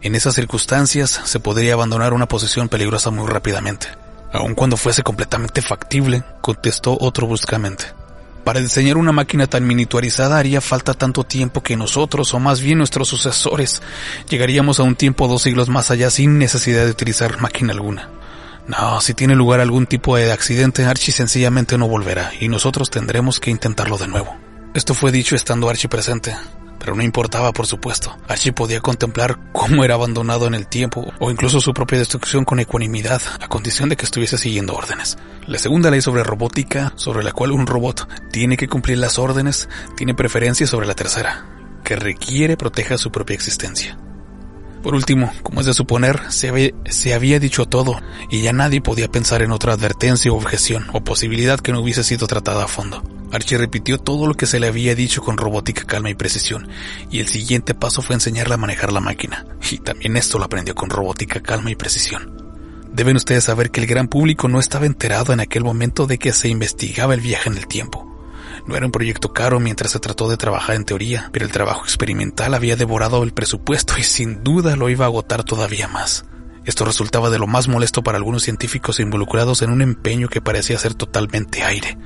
En 0.00 0.14
esas 0.14 0.34
circunstancias 0.34 1.20
se 1.24 1.40
podría 1.40 1.74
abandonar 1.74 2.12
una 2.12 2.26
posición 2.26 2.68
peligrosa 2.68 3.10
muy 3.10 3.28
rápidamente. 3.28 3.88
Aun 4.32 4.54
cuando 4.54 4.76
fuese 4.76 5.02
completamente 5.02 5.62
factible, 5.62 6.22
contestó 6.40 6.96
otro 7.00 7.26
bruscamente. 7.26 7.84
Para 8.44 8.60
diseñar 8.60 8.96
una 8.96 9.12
máquina 9.12 9.46
tan 9.46 9.64
miniaturizada 9.66 10.38
haría 10.38 10.60
falta 10.60 10.94
tanto 10.94 11.22
tiempo 11.22 11.62
que 11.62 11.76
nosotros, 11.76 12.34
o 12.34 12.40
más 12.40 12.60
bien 12.60 12.78
nuestros 12.78 13.06
sucesores, 13.06 13.82
llegaríamos 14.28 14.80
a 14.80 14.82
un 14.82 14.96
tiempo 14.96 15.28
dos 15.28 15.42
siglos 15.42 15.68
más 15.68 15.92
allá 15.92 16.10
sin 16.10 16.38
necesidad 16.38 16.84
de 16.84 16.90
utilizar 16.90 17.40
máquina 17.40 17.72
alguna. 17.72 18.08
No, 18.66 19.00
si 19.00 19.14
tiene 19.14 19.36
lugar 19.36 19.60
algún 19.60 19.86
tipo 19.86 20.16
de 20.16 20.32
accidente, 20.32 20.84
Archie 20.84 21.12
sencillamente 21.12 21.78
no 21.78 21.86
volverá, 21.86 22.32
y 22.40 22.48
nosotros 22.48 22.90
tendremos 22.90 23.38
que 23.38 23.50
intentarlo 23.50 23.98
de 23.98 24.08
nuevo. 24.08 24.36
Esto 24.74 24.94
fue 24.94 25.12
dicho 25.12 25.36
estando 25.36 25.68
Archie 25.68 25.88
presente 25.88 26.34
pero 26.82 26.96
no 26.96 27.04
importaba, 27.04 27.52
por 27.52 27.68
supuesto. 27.68 28.18
Archie 28.26 28.52
podía 28.52 28.80
contemplar 28.80 29.38
cómo 29.52 29.84
era 29.84 29.94
abandonado 29.94 30.48
en 30.48 30.54
el 30.54 30.66
tiempo 30.66 31.12
o 31.20 31.30
incluso 31.30 31.60
su 31.60 31.72
propia 31.72 32.00
destrucción 32.00 32.44
con 32.44 32.58
ecuanimidad, 32.58 33.22
a 33.40 33.46
condición 33.46 33.88
de 33.88 33.96
que 33.96 34.04
estuviese 34.04 34.36
siguiendo 34.36 34.74
órdenes. 34.74 35.16
La 35.46 35.58
segunda 35.58 35.92
ley 35.92 36.00
sobre 36.00 36.24
robótica, 36.24 36.92
sobre 36.96 37.22
la 37.22 37.30
cual 37.30 37.52
un 37.52 37.68
robot 37.68 38.08
tiene 38.32 38.56
que 38.56 38.66
cumplir 38.66 38.98
las 38.98 39.20
órdenes, 39.20 39.68
tiene 39.96 40.16
preferencia 40.16 40.66
sobre 40.66 40.88
la 40.88 40.96
tercera, 40.96 41.46
que 41.84 41.94
requiere 41.94 42.56
proteja 42.56 42.98
su 42.98 43.12
propia 43.12 43.34
existencia. 43.34 43.96
Por 44.82 44.96
último, 44.96 45.32
como 45.44 45.60
es 45.60 45.66
de 45.66 45.74
suponer, 45.74 46.32
se 46.32 46.48
había, 46.48 46.70
se 46.90 47.14
había, 47.14 47.38
dicho 47.38 47.66
todo 47.66 48.00
y 48.28 48.42
ya 48.42 48.52
nadie 48.52 48.80
podía 48.80 49.06
pensar 49.06 49.42
en 49.42 49.52
otra 49.52 49.74
advertencia 49.74 50.32
o 50.32 50.36
objeción 50.36 50.88
o 50.92 51.04
posibilidad 51.04 51.60
que 51.60 51.70
no 51.70 51.80
hubiese 51.80 52.02
sido 52.02 52.26
tratada 52.26 52.64
a 52.64 52.68
fondo. 52.68 53.04
Archie 53.32 53.56
repitió 53.56 53.98
todo 53.98 54.26
lo 54.26 54.34
que 54.34 54.46
se 54.46 54.60
le 54.60 54.68
había 54.68 54.94
dicho 54.94 55.22
con 55.22 55.38
robótica 55.38 55.84
calma 55.84 56.10
y 56.10 56.14
precisión, 56.14 56.68
y 57.10 57.20
el 57.20 57.28
siguiente 57.28 57.74
paso 57.74 58.02
fue 58.02 58.14
enseñarle 58.14 58.54
a 58.54 58.58
manejar 58.58 58.92
la 58.92 59.00
máquina, 59.00 59.46
y 59.70 59.78
también 59.78 60.18
esto 60.18 60.38
lo 60.38 60.44
aprendió 60.44 60.74
con 60.74 60.90
robótica 60.90 61.40
calma 61.40 61.70
y 61.70 61.74
precisión. 61.74 62.42
Deben 62.92 63.16
ustedes 63.16 63.44
saber 63.44 63.70
que 63.70 63.80
el 63.80 63.86
gran 63.86 64.06
público 64.06 64.48
no 64.48 64.60
estaba 64.60 64.84
enterado 64.84 65.32
en 65.32 65.40
aquel 65.40 65.64
momento 65.64 66.06
de 66.06 66.18
que 66.18 66.32
se 66.32 66.48
investigaba 66.48 67.14
el 67.14 67.22
viaje 67.22 67.48
en 67.48 67.56
el 67.56 67.66
tiempo. 67.66 68.06
No 68.66 68.76
era 68.76 68.84
un 68.84 68.92
proyecto 68.92 69.32
caro 69.32 69.60
mientras 69.60 69.92
se 69.92 69.98
trató 69.98 70.28
de 70.28 70.36
trabajar 70.36 70.76
en 70.76 70.84
teoría, 70.84 71.30
pero 71.32 71.46
el 71.46 71.52
trabajo 71.52 71.84
experimental 71.84 72.52
había 72.52 72.76
devorado 72.76 73.22
el 73.22 73.32
presupuesto 73.32 73.94
y 73.98 74.02
sin 74.02 74.44
duda 74.44 74.76
lo 74.76 74.90
iba 74.90 75.06
a 75.06 75.08
agotar 75.08 75.42
todavía 75.42 75.88
más. 75.88 76.26
Esto 76.66 76.84
resultaba 76.84 77.30
de 77.30 77.38
lo 77.38 77.46
más 77.46 77.66
molesto 77.66 78.02
para 78.02 78.18
algunos 78.18 78.42
científicos 78.42 79.00
involucrados 79.00 79.62
en 79.62 79.70
un 79.70 79.80
empeño 79.80 80.28
que 80.28 80.42
parecía 80.42 80.78
ser 80.78 80.92
totalmente 80.92 81.64
aire. 81.64 81.96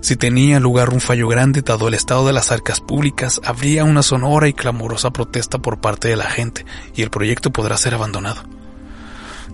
Si 0.00 0.16
tenía 0.16 0.60
lugar 0.60 0.90
un 0.90 1.00
fallo 1.00 1.26
grande 1.26 1.62
dado 1.62 1.88
el 1.88 1.94
estado 1.94 2.26
de 2.26 2.32
las 2.32 2.52
arcas 2.52 2.80
públicas, 2.80 3.40
habría 3.44 3.84
una 3.84 4.02
sonora 4.02 4.46
y 4.48 4.52
clamorosa 4.52 5.10
protesta 5.10 5.58
por 5.58 5.80
parte 5.80 6.08
de 6.08 6.16
la 6.16 6.30
gente 6.30 6.64
y 6.94 7.02
el 7.02 7.10
proyecto 7.10 7.50
podrá 7.50 7.76
ser 7.76 7.94
abandonado. 7.94 8.42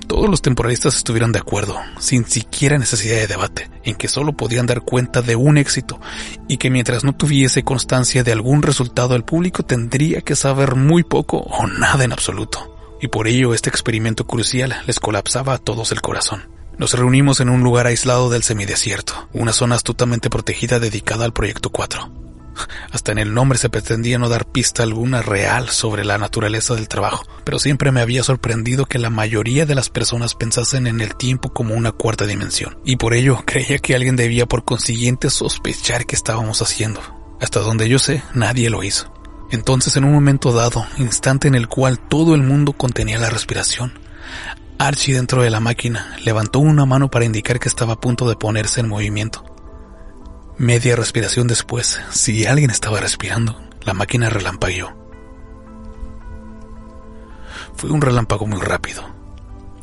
Todos 0.07 0.29
los 0.29 0.43
temporalistas 0.43 0.97
estuvieron 0.97 1.33
de 1.33 1.39
acuerdo, 1.39 1.79
sin 1.99 2.27
siquiera 2.27 2.77
necesidad 2.77 3.17
de 3.17 3.27
debate, 3.27 3.71
en 3.85 3.95
que 3.95 4.07
solo 4.07 4.35
podían 4.35 4.67
dar 4.67 4.83
cuenta 4.83 5.23
de 5.23 5.35
un 5.35 5.57
éxito 5.57 5.99
y 6.47 6.59
que 6.59 6.69
mientras 6.69 7.05
no 7.05 7.15
tuviese 7.15 7.63
constancia 7.63 8.23
de 8.23 8.33
algún 8.33 8.63
resultado 8.63 9.17
el 9.17 9.25
público 9.25 9.63
tendría 9.63 10.21
que 10.21 10.37
saber 10.37 10.75
muy 10.77 11.05
poco 11.05 11.39
o 11.39 11.67
nada 11.67 12.05
en 12.05 12.13
absoluto. 12.13 12.77
Y 13.01 13.09
por 13.09 13.29
ello 13.29 13.55
este 13.55 13.71
experimento 13.71 14.27
crucial 14.27 14.75
les 14.87 15.01
colapsaba 15.01 15.55
a 15.55 15.59
todos 15.59 15.91
el 15.91 16.03
corazón. 16.03 16.54
Nos 16.77 16.93
reunimos 16.95 17.39
en 17.39 17.51
un 17.51 17.63
lugar 17.63 17.87
aislado 17.87 18.31
del 18.31 18.43
semidesierto, 18.43 19.29
una 19.33 19.53
zona 19.53 19.77
astutamente 19.77 20.29
protegida 20.29 20.81
dedicada 20.81 21.25
al 21.25 21.33
Proyecto 21.33 21.71
4. 21.71 22.11
Hasta 22.91 23.13
en 23.13 23.19
el 23.19 23.33
nombre 23.33 23.59
se 23.59 23.69
pretendía 23.69 24.19
no 24.19 24.29
dar 24.29 24.47
pista 24.47 24.83
alguna 24.83 25.23
real 25.23 25.69
sobre 25.69 26.05
la 26.05 26.19
naturaleza 26.19 26.75
del 26.75 26.89
trabajo, 26.89 27.25
pero 27.45 27.61
siempre 27.61 27.93
me 27.93 28.01
había 28.01 28.25
sorprendido 28.25 28.87
que 28.87 28.99
la 28.99 29.11
mayoría 29.11 29.67
de 29.67 29.77
las 29.77 29.89
personas 29.89 30.35
pensasen 30.35 30.89
en 30.89 31.01
el 31.01 31.15
tiempo 31.15 31.53
como 31.53 31.75
una 31.75 31.93
cuarta 31.93 32.27
dimensión, 32.27 32.79
y 32.85 32.97
por 32.97 33.15
ello 33.15 33.43
creía 33.47 33.79
que 33.79 33.95
alguien 33.95 34.17
debía 34.17 34.47
por 34.47 34.65
consiguiente 34.65 35.31
sospechar 35.31 36.07
que 36.07 36.17
estábamos 36.17 36.61
haciendo. 36.61 37.01
Hasta 37.41 37.61
donde 37.61 37.89
yo 37.89 38.01
sé, 38.01 38.23
nadie 38.35 38.69
lo 38.69 38.83
hizo. 38.83 39.13
Entonces, 39.51 39.97
en 39.97 40.05
un 40.05 40.13
momento 40.13 40.53
dado, 40.53 40.87
instante 40.99 41.47
en 41.47 41.55
el 41.55 41.69
cual 41.69 42.01
todo 42.01 42.35
el 42.35 42.43
mundo 42.43 42.73
contenía 42.73 43.19
la 43.19 43.31
respiración, 43.31 43.93
Archie 44.85 45.15
dentro 45.15 45.43
de 45.43 45.49
la 45.49 45.61
máquina 45.61 46.15
levantó 46.23 46.59
una 46.59 46.85
mano 46.85 47.11
para 47.11 47.25
indicar 47.25 47.59
que 47.59 47.69
estaba 47.69 47.95
a 47.95 48.01
punto 48.01 48.29
de 48.29 48.37
ponerse 48.37 48.81
en 48.81 48.89
movimiento. 48.89 49.43
Media 50.59 50.95
respiración 50.95 51.47
después, 51.47 51.99
si 52.11 52.45
alguien 52.45 52.71
estaba 52.71 53.01
respirando, 53.01 53.59
la 53.81 53.95
máquina 53.95 54.29
relampagueó. 54.29 54.95
Fue 57.77 57.89
un 57.91 58.03
relámpago 58.03 58.47
muy 58.47 58.61
rápido. 58.61 59.09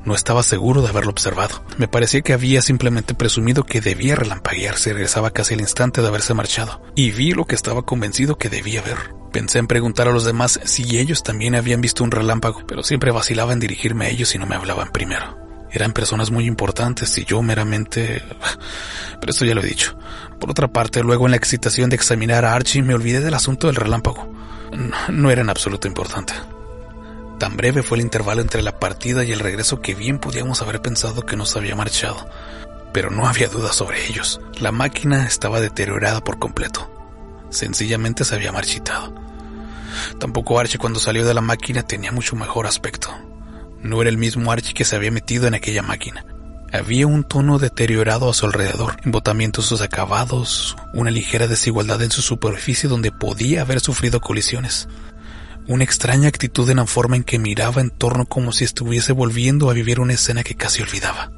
No 0.05 0.13
estaba 0.13 0.43
seguro 0.43 0.83
de 0.83 0.89
haberlo 0.89 1.09
observado. 1.09 1.63
Me 1.79 1.87
parecía 1.87 2.21
que 2.21 2.33
había 2.33 2.61
simplemente 2.61 3.15
presumido 3.15 3.63
que 3.63 3.81
debía 3.81 4.15
relampaguear 4.15 4.77
si 4.77 4.91
regresaba 4.91 5.31
casi 5.31 5.55
al 5.55 5.61
instante 5.61 6.03
de 6.03 6.09
haberse 6.09 6.35
marchado. 6.35 6.79
Y 6.93 7.09
vi 7.09 7.31
lo 7.31 7.45
que 7.45 7.55
estaba 7.55 7.87
convencido 7.87 8.37
que 8.37 8.49
debía 8.49 8.83
ver. 8.83 9.20
Pensé 9.31 9.59
en 9.59 9.67
preguntar 9.67 10.07
a 10.07 10.11
los 10.11 10.25
demás 10.25 10.59
si 10.65 10.97
ellos 10.99 11.23
también 11.23 11.55
habían 11.55 11.79
visto 11.79 12.03
un 12.03 12.11
relámpago, 12.11 12.63
pero 12.67 12.83
siempre 12.83 13.11
vacilaba 13.11 13.53
en 13.53 13.59
dirigirme 13.59 14.05
a 14.05 14.09
ellos 14.09 14.35
y 14.35 14.37
no 14.37 14.45
me 14.45 14.55
hablaban 14.55 14.91
primero. 14.91 15.37
Eran 15.71 15.93
personas 15.93 16.31
muy 16.31 16.45
importantes 16.45 17.17
y 17.17 17.23
yo 17.23 17.41
meramente... 17.41 18.21
Pero 19.19 19.31
esto 19.31 19.45
ya 19.45 19.55
lo 19.55 19.61
he 19.61 19.67
dicho. 19.67 19.95
Por 20.39 20.49
otra 20.49 20.67
parte, 20.67 21.03
luego 21.03 21.25
en 21.25 21.31
la 21.31 21.37
excitación 21.37 21.89
de 21.89 21.95
examinar 21.95 22.43
a 22.43 22.55
Archie 22.55 22.81
me 22.81 22.93
olvidé 22.93 23.21
del 23.21 23.35
asunto 23.35 23.67
del 23.67 23.75
relámpago. 23.75 24.33
No, 25.09 25.31
era 25.31 25.41
en 25.41 25.49
absoluto 25.49 25.87
importante. 25.87 26.33
Tan 27.39 27.55
breve 27.55 27.83
fue 27.83 27.97
el 27.97 28.03
intervalo 28.03 28.41
entre 28.41 28.63
la 28.63 28.79
partida 28.79 29.23
y 29.23 29.31
el 29.31 29.39
regreso 29.39 29.81
que 29.81 29.95
bien 29.95 30.19
podíamos 30.19 30.61
haber 30.61 30.81
pensado 30.81 31.25
que 31.25 31.37
nos 31.37 31.55
había 31.55 31.75
marchado. 31.75 32.27
Pero 32.91 33.09
no 33.09 33.27
había 33.27 33.47
duda 33.47 33.71
sobre 33.71 34.07
ellos. 34.07 34.41
La 34.59 34.71
máquina 34.71 35.25
estaba 35.25 35.61
deteriorada 35.61 36.21
por 36.21 36.39
completo. 36.39 37.00
Sencillamente 37.51 38.25
se 38.25 38.33
había 38.33 38.51
marchitado. 38.51 39.13
Tampoco 40.19 40.59
Archie 40.59 40.79
cuando 40.79 40.99
salió 40.99 41.25
de 41.25 41.33
la 41.33 41.41
máquina 41.41 41.83
tenía 41.83 42.11
mucho 42.11 42.35
mejor 42.35 42.65
aspecto. 42.65 43.09
No 43.83 44.01
era 44.01 44.09
el 44.09 44.17
mismo 44.17 44.51
Archie 44.51 44.73
que 44.73 44.85
se 44.85 44.95
había 44.95 45.11
metido 45.11 45.47
en 45.47 45.53
aquella 45.53 45.83
máquina. 45.83 46.25
Había 46.71 47.05
un 47.05 47.25
tono 47.25 47.59
deteriorado 47.59 48.29
a 48.29 48.33
su 48.33 48.45
alrededor, 48.45 48.95
embotamientos 49.03 49.81
acabados, 49.81 50.77
una 50.93 51.11
ligera 51.11 51.47
desigualdad 51.47 52.01
en 52.01 52.11
su 52.11 52.21
superficie 52.21 52.87
donde 52.87 53.11
podía 53.11 53.61
haber 53.61 53.81
sufrido 53.81 54.21
colisiones. 54.21 54.87
Una 55.67 55.83
extraña 55.83 56.29
actitud 56.29 56.69
en 56.69 56.77
la 56.77 56.85
forma 56.85 57.17
en 57.17 57.23
que 57.23 57.39
miraba 57.39 57.81
en 57.81 57.89
torno 57.89 58.25
como 58.25 58.53
si 58.53 58.63
estuviese 58.63 59.11
volviendo 59.11 59.69
a 59.69 59.73
vivir 59.73 59.99
una 59.99 60.13
escena 60.13 60.43
que 60.43 60.55
casi 60.55 60.81
olvidaba. 60.81 61.31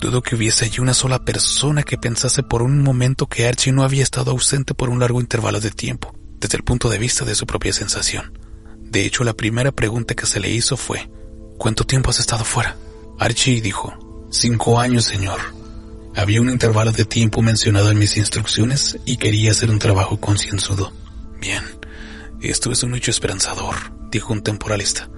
Dudo 0.00 0.22
que 0.22 0.36
hubiese 0.36 0.64
allí 0.64 0.78
una 0.78 0.94
sola 0.94 1.24
persona 1.24 1.82
que 1.82 1.98
pensase 1.98 2.44
por 2.44 2.62
un 2.62 2.82
momento 2.82 3.26
que 3.26 3.48
Archie 3.48 3.72
no 3.72 3.82
había 3.82 4.04
estado 4.04 4.30
ausente 4.30 4.72
por 4.72 4.90
un 4.90 5.00
largo 5.00 5.20
intervalo 5.20 5.60
de 5.60 5.72
tiempo, 5.72 6.14
desde 6.38 6.56
el 6.56 6.62
punto 6.62 6.88
de 6.88 6.98
vista 6.98 7.24
de 7.24 7.34
su 7.34 7.46
propia 7.46 7.72
sensación. 7.72 8.38
De 8.80 9.04
hecho, 9.04 9.24
la 9.24 9.34
primera 9.34 9.72
pregunta 9.72 10.14
que 10.14 10.26
se 10.26 10.38
le 10.38 10.50
hizo 10.50 10.76
fue, 10.76 11.10
¿cuánto 11.58 11.84
tiempo 11.84 12.10
has 12.10 12.20
estado 12.20 12.44
fuera? 12.44 12.76
Archie 13.18 13.60
dijo, 13.60 14.28
cinco 14.30 14.78
años, 14.78 15.04
señor. 15.04 15.40
Había 16.14 16.40
un 16.40 16.50
intervalo 16.50 16.92
de 16.92 17.04
tiempo 17.04 17.42
mencionado 17.42 17.90
en 17.90 17.98
mis 17.98 18.16
instrucciones 18.16 18.98
y 19.04 19.16
quería 19.16 19.50
hacer 19.50 19.68
un 19.68 19.80
trabajo 19.80 20.20
concienzudo. 20.20 20.92
Bien, 21.40 21.62
esto 22.40 22.70
es 22.70 22.84
un 22.84 22.94
hecho 22.94 23.10
esperanzador, 23.10 23.74
dijo 24.10 24.32
un 24.32 24.42
temporalista. 24.42 25.08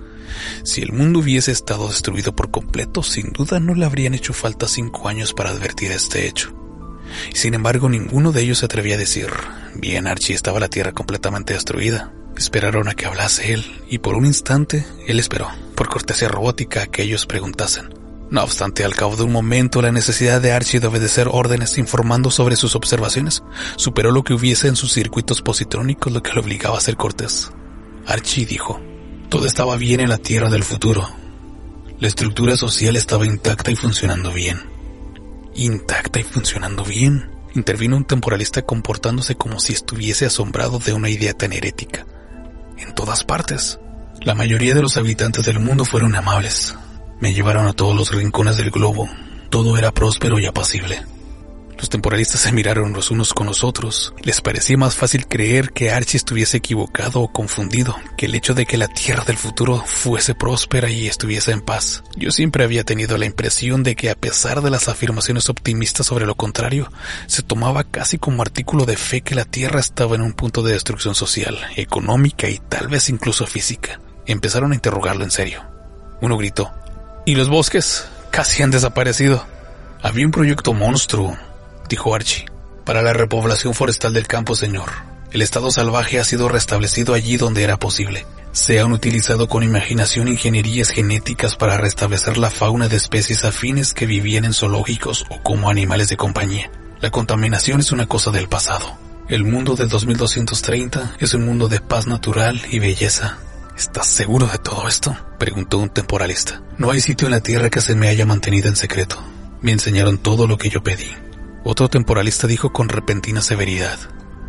Si 0.63 0.83
el 0.83 0.93
mundo 0.93 1.21
hubiese 1.21 1.53
estado 1.53 1.89
destruido 1.89 2.35
por 2.35 2.51
completo, 2.51 3.03
sin 3.03 3.33
duda 3.33 3.61
no 3.61 3.75
le 3.75 3.85
habrían 3.85 4.15
hecho 4.15 4.33
falta 4.33 4.69
cinco 4.69 5.09
años 5.09 5.33
para 5.33 5.51
advertir 5.51 5.93
este 5.93 6.27
hecho. 6.27 6.55
Sin 7.35 7.55
embargo, 7.55 7.89
ninguno 7.89 8.33
de 8.33 8.43
ellos 8.43 8.59
se 8.59 8.67
atrevía 8.67 8.95
a 8.95 8.99
decir, 8.99 9.29
bien, 9.75 10.07
Archie, 10.07 10.35
estaba 10.35 10.61
la 10.61 10.69
Tierra 10.69 10.93
completamente 10.93 11.55
destruida. 11.55 12.13
Esperaron 12.37 12.89
a 12.89 12.95
que 12.95 13.07
hablase 13.07 13.53
él, 13.53 13.65
y 13.89 13.99
por 13.99 14.15
un 14.15 14.25
instante 14.25 14.87
él 15.07 15.19
esperó, 15.19 15.49
por 15.75 15.89
cortesía 15.89 16.29
robótica, 16.29 16.87
que 16.87 17.03
ellos 17.03 17.27
preguntasen. 17.27 18.01
No 18.31 18.45
obstante, 18.45 18.85
al 18.85 18.95
cabo 18.95 19.17
de 19.17 19.25
un 19.25 19.33
momento, 19.33 19.83
la 19.83 19.91
necesidad 19.91 20.41
de 20.41 20.53
Archie 20.53 20.79
de 20.79 20.87
obedecer 20.87 21.27
órdenes 21.29 21.77
informando 21.79 22.31
sobre 22.31 22.55
sus 22.55 22.77
observaciones 22.77 23.43
superó 23.75 24.13
lo 24.13 24.23
que 24.23 24.35
hubiese 24.35 24.69
en 24.69 24.77
sus 24.77 24.93
circuitos 24.93 25.43
positrónicos, 25.43 26.13
lo 26.13 26.23
que 26.23 26.33
lo 26.33 26.41
obligaba 26.41 26.79
a 26.79 26.81
ser 26.81 26.97
cortés. 26.97 27.51
Archie 28.07 28.47
dijo, 28.47 28.81
todo 29.31 29.47
estaba 29.47 29.77
bien 29.77 30.01
en 30.01 30.09
la 30.09 30.19
Tierra 30.19 30.51
del 30.51 30.65
futuro. 30.65 31.09
La 32.01 32.09
estructura 32.09 32.57
social 32.57 32.97
estaba 32.97 33.27
intacta 33.27 33.71
y 33.71 33.77
funcionando 33.77 34.33
bien. 34.33 34.61
Intacta 35.55 36.19
y 36.19 36.25
funcionando 36.25 36.85
bien. 36.85 37.31
Intervino 37.55 37.97
un 37.97 38.05
temporalista 38.05 38.63
comportándose 38.63 39.37
como 39.37 39.61
si 39.61 39.73
estuviese 39.73 40.27
asombrado 40.27 40.81
de 40.81 40.93
una 40.93 41.09
idea 41.09 41.33
tan 41.33 41.53
herética 41.53 42.07
en 42.77 42.93
todas 42.95 43.23
partes. 43.25 43.79
La 44.21 44.35
mayoría 44.35 44.75
de 44.75 44.83
los 44.83 44.97
habitantes 44.97 45.47
del 45.47 45.61
mundo 45.61 45.85
fueron 45.85 46.17
amables. 46.17 46.75
Me 47.21 47.33
llevaron 47.33 47.67
a 47.69 47.73
todos 47.73 47.95
los 47.95 48.13
rincones 48.13 48.57
del 48.57 48.71
globo. 48.71 49.09
Todo 49.49 49.79
era 49.79 49.93
próspero 49.93 50.41
y 50.41 50.47
apacible. 50.47 51.03
Los 51.81 51.89
temporalistas 51.89 52.43
se 52.43 52.53
miraron 52.53 52.93
los 52.93 53.11
unos 53.11 53.33
con 53.33 53.47
los 53.47 53.65
otros. 53.65 54.13
Les 54.23 54.43
parecía 54.43 54.77
más 54.77 54.95
fácil 54.95 55.27
creer 55.27 55.73
que 55.73 55.91
Archie 55.91 56.19
estuviese 56.19 56.59
equivocado 56.59 57.23
o 57.23 57.33
confundido 57.33 57.97
que 58.19 58.27
el 58.27 58.35
hecho 58.35 58.53
de 58.53 58.67
que 58.67 58.77
la 58.77 58.87
Tierra 58.87 59.25
del 59.25 59.39
futuro 59.39 59.83
fuese 59.87 60.35
próspera 60.35 60.91
y 60.91 61.07
estuviese 61.07 61.53
en 61.53 61.63
paz. 61.63 62.05
Yo 62.17 62.33
siempre 62.33 62.65
había 62.65 62.85
tenido 62.85 63.17
la 63.17 63.25
impresión 63.25 63.83
de 63.83 63.97
que 63.97 64.11
a 64.11 64.15
pesar 64.15 64.61
de 64.61 64.69
las 64.69 64.89
afirmaciones 64.89 65.49
optimistas 65.49 66.05
sobre 66.05 66.27
lo 66.27 66.35
contrario, 66.35 66.93
se 67.27 67.43
tomaba 67.43 67.85
casi 67.85 68.19
como 68.19 68.43
artículo 68.43 68.85
de 68.85 68.99
fe 68.99 69.23
que 69.23 69.35
la 69.35 69.47
Tierra 69.47 69.81
estaba 69.81 70.17
en 70.17 70.21
un 70.21 70.35
punto 70.35 70.63
de 70.63 70.75
destrucción 70.75 71.15
social, 71.15 71.59
económica 71.77 72.47
y 72.51 72.59
tal 72.59 72.89
vez 72.89 73.09
incluso 73.09 73.47
física. 73.47 74.01
Empezaron 74.27 74.73
a 74.73 74.75
interrogarlo 74.75 75.25
en 75.25 75.31
serio. 75.31 75.65
Uno 76.21 76.37
gritó, 76.37 76.71
¿Y 77.25 77.37
los 77.37 77.49
bosques? 77.49 78.07
Casi 78.31 78.63
han 78.63 78.71
desaparecido. 78.71 79.47
Había 80.03 80.27
un 80.27 80.33
proyecto 80.33 80.75
monstruo, 80.75 81.39
dijo 81.91 82.15
Archie. 82.15 82.47
Para 82.87 83.03
la 83.03 83.13
repoblación 83.13 83.75
forestal 83.75 84.15
del 84.15 84.27
campo, 84.27 84.57
señor. 84.57 84.89
El 85.33 85.43
estado 85.43 85.71
salvaje 85.71 86.19
ha 86.19 86.25
sido 86.25 86.49
restablecido 86.49 87.13
allí 87.13 87.37
donde 87.37 87.63
era 87.63 87.79
posible. 87.79 88.25
Se 88.53 88.81
han 88.81 88.93
utilizado 88.93 89.49
con 89.49 89.63
imaginación 89.63 90.27
ingenierías 90.27 90.89
genéticas 90.89 91.55
para 91.55 91.77
restablecer 91.77 92.39
la 92.39 92.51
fauna 92.51 92.89
de 92.89 92.97
especies 92.97 93.45
afines 93.45 93.93
que 93.93 94.07
vivían 94.07 94.45
en 94.45 94.55
zoológicos 94.55 95.27
o 95.29 95.43
como 95.43 95.69
animales 95.69 96.09
de 96.09 96.17
compañía. 96.17 96.71
La 97.01 97.11
contaminación 97.11 97.81
es 97.81 97.93
una 97.93 98.07
cosa 98.07 98.31
del 98.31 98.49
pasado. 98.49 98.97
El 99.29 99.45
mundo 99.45 99.77
del 99.77 99.89
2230 99.89 101.17
es 101.21 101.35
un 101.35 101.45
mundo 101.45 101.69
de 101.69 101.81
paz 101.81 102.07
natural 102.07 102.61
y 102.71 102.79
belleza. 102.81 103.39
¿Estás 103.77 104.09
seguro 104.09 104.47
de 104.47 104.59
todo 104.59 104.89
esto? 104.89 105.17
preguntó 105.39 105.79
un 105.79 105.91
temporalista. 105.91 106.61
No 106.77 106.91
hay 106.91 107.01
sitio 107.01 107.29
en 107.29 107.33
la 107.33 107.41
Tierra 107.41 107.71
que 107.71 107.81
se 107.81 107.95
me 107.95 108.09
haya 108.09 108.27
mantenido 108.27 108.69
en 108.69 108.77
secreto. 108.77 109.23
Me 109.63 109.73
enseñaron 109.73 110.19
todo 110.19 110.47
lo 110.47 110.59
que 110.59 110.71
yo 110.71 110.83
pedí. 110.83 111.09
Otro 111.65 111.89
temporalista 111.89 112.47
dijo 112.47 112.73
con 112.73 112.89
repentina 112.89 113.43
severidad. 113.43 113.99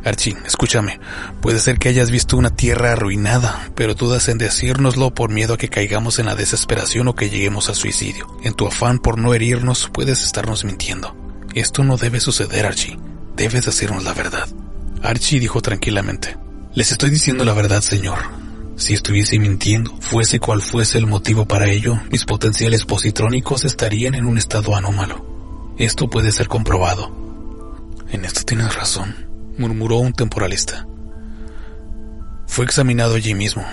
Archie, 0.03 0.35
escúchame, 0.45 0.99
puede 1.41 1.59
ser 1.59 1.77
que 1.77 1.89
hayas 1.89 2.09
visto 2.09 2.35
una 2.35 2.55
tierra 2.55 2.93
arruinada, 2.93 3.69
pero 3.75 3.93
dudas 3.93 4.29
en 4.29 4.39
decírnoslo 4.39 5.13
por 5.13 5.29
miedo 5.29 5.53
a 5.53 5.57
que 5.57 5.69
caigamos 5.69 6.17
en 6.17 6.25
la 6.25 6.35
desesperación 6.35 7.07
o 7.07 7.15
que 7.15 7.29
lleguemos 7.29 7.69
al 7.69 7.75
suicidio. 7.75 8.27
En 8.43 8.53
tu 8.53 8.65
afán 8.65 8.97
por 8.97 9.19
no 9.19 9.33
herirnos, 9.33 9.89
puedes 9.93 10.23
estarnos 10.23 10.63
mintiendo. 10.63 11.15
Esto 11.53 11.83
no 11.83 11.97
debe 11.97 12.19
suceder, 12.19 12.65
Archie. 12.65 12.97
Debes 13.35 13.65
decirnos 13.65 14.03
la 14.03 14.13
verdad. 14.13 14.47
Archie 15.03 15.39
dijo 15.39 15.61
tranquilamente. 15.61 16.37
Les 16.73 16.91
estoy 16.91 17.11
diciendo 17.11 17.45
la 17.45 17.53
verdad, 17.53 17.81
señor. 17.81 18.19
Si 18.77 18.93
estuviese 18.93 19.37
mintiendo, 19.37 19.95
fuese 19.99 20.39
cual 20.39 20.61
fuese 20.61 20.97
el 20.97 21.05
motivo 21.05 21.45
para 21.45 21.69
ello, 21.69 21.99
mis 22.09 22.25
potenciales 22.25 22.85
positrónicos 22.85 23.65
estarían 23.65 24.15
en 24.15 24.25
un 24.25 24.39
estado 24.39 24.75
anómalo. 24.75 25.30
Esto 25.81 26.07
puede 26.07 26.31
ser 26.31 26.47
comprobado. 26.47 27.11
En 28.11 28.23
esto 28.23 28.43
tienes 28.43 28.75
razón, 28.75 29.15
murmuró 29.57 29.97
un 29.97 30.13
temporalista. 30.13 30.85
Fue 32.45 32.65
examinado 32.65 33.15
allí 33.15 33.33
mismo. 33.33 33.65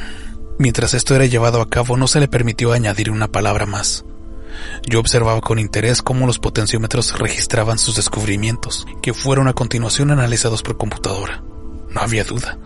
Mientras 0.58 0.94
esto 0.94 1.14
era 1.14 1.26
llevado 1.26 1.60
a 1.60 1.68
cabo, 1.68 1.98
no 1.98 2.08
se 2.08 2.18
le 2.18 2.26
permitió 2.26 2.72
añadir 2.72 3.10
una 3.10 3.28
palabra 3.28 3.66
más. 3.66 4.06
Yo 4.88 5.00
observaba 5.00 5.42
con 5.42 5.58
interés 5.58 6.00
cómo 6.00 6.26
los 6.26 6.38
potenciómetros 6.38 7.18
registraban 7.18 7.78
sus 7.78 7.96
descubrimientos, 7.96 8.86
que 9.02 9.12
fueron 9.12 9.46
a 9.46 9.52
continuación 9.52 10.10
analizados 10.10 10.62
por 10.62 10.78
computadora. 10.78 11.42
No 11.90 12.00
había 12.00 12.24
duda. 12.24 12.56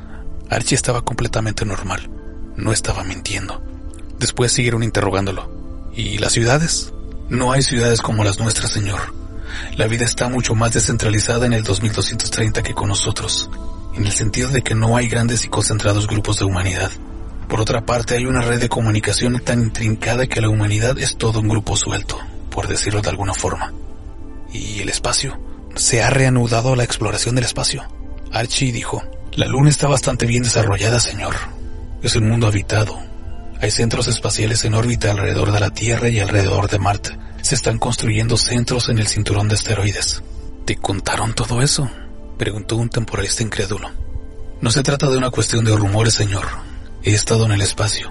Archie 0.51 0.77
estaba 0.77 1.03
completamente 1.03 1.65
normal. 1.65 2.09
No 2.55 2.71
estaba 2.71 3.03
mintiendo. 3.03 3.61
Después 4.21 4.53
siguieron 4.53 4.85
interrogándolo. 4.85 5.91
¿Y 5.97 6.19
las 6.19 6.31
ciudades? 6.31 6.95
No 7.29 7.51
hay 7.51 7.63
ciudades 7.63 8.03
como 8.03 8.23
las 8.23 8.39
nuestras, 8.39 8.71
señor. 8.71 9.21
La 9.77 9.87
vida 9.87 10.05
está 10.05 10.29
mucho 10.29 10.55
más 10.55 10.73
descentralizada 10.73 11.47
en 11.47 11.53
el 11.53 11.63
2230 11.63 12.63
que 12.63 12.75
con 12.75 12.89
nosotros, 12.89 13.51
en 13.95 14.07
el 14.07 14.13
sentido 14.13 14.49
de 14.51 14.63
que 14.63 14.75
no 14.75 14.97
hay 14.97 15.09
grandes 15.09 15.45
y 15.45 15.49
concentrados 15.49 16.07
grupos 16.07 16.39
de 16.39 16.45
humanidad. 16.45 16.91
Por 17.49 17.61
otra 17.61 17.85
parte, 17.85 18.17
hay 18.17 18.27
una 18.27 18.41
red 18.41 18.61
de 18.61 18.69
comunicación 18.69 19.39
tan 19.41 19.61
intrincada 19.61 20.27
que 20.27 20.41
la 20.41 20.49
humanidad 20.49 20.99
es 20.99 21.17
todo 21.17 21.41
un 21.41 21.49
grupo 21.49 21.77
suelto, 21.77 22.19
por 22.51 22.69
decirlo 22.69 23.03
de 23.03 23.11
alguna 23.11 23.35
forma. 23.35 23.73
¿Y 24.53 24.81
el 24.81 24.89
espacio? 24.89 25.39
Se 25.75 26.03
ha 26.03 26.11
reanudado 26.11 26.77
la 26.77 26.85
exploración 26.85 27.35
del 27.35 27.45
espacio. 27.45 27.83
Archie 28.33 28.73
dijo, 28.73 29.03
la 29.35 29.47
Luna 29.47 29.71
está 29.71 29.89
bastante 29.89 30.27
bien 30.27 30.43
desarrollada, 30.43 31.01
señor. 31.01 31.35
Es 32.03 32.17
un 32.17 32.29
mundo 32.29 32.47
habitado. 32.47 32.99
Hay 33.61 33.71
centros 33.71 34.09
espaciales 34.09 34.65
en 34.65 34.75
órbita 34.75 35.11
alrededor 35.11 35.53
de 35.53 35.61
la 35.61 35.71
Tierra 35.71 36.09
y 36.09 36.21
alrededor 36.21 36.69
de 36.69 36.79
Marte. 36.79 37.17
Se 37.43 37.57
están 37.57 37.79
construyendo 37.79 38.37
centros 38.37 38.89
en 38.89 38.99
el 38.99 39.09
cinturón 39.09 39.49
de 39.49 39.57
asteroides. 39.57 40.23
¿Te 40.65 40.77
contaron 40.77 41.35
todo 41.35 41.61
eso? 41.61 41.91
Preguntó 42.39 42.77
un 42.77 42.89
temporalista 42.89 43.43
incrédulo. 43.43 43.91
No 44.61 44.71
se 44.71 44.85
trata 44.85 45.11
de 45.11 45.19
una 45.19 45.31
cuestión 45.31 45.65
de 45.65 45.77
rumores, 45.77 46.15
señor. 46.15 46.47
He 47.03 47.13
estado 47.13 47.45
en 47.47 47.53
el 47.53 47.61
espacio. 47.61 48.11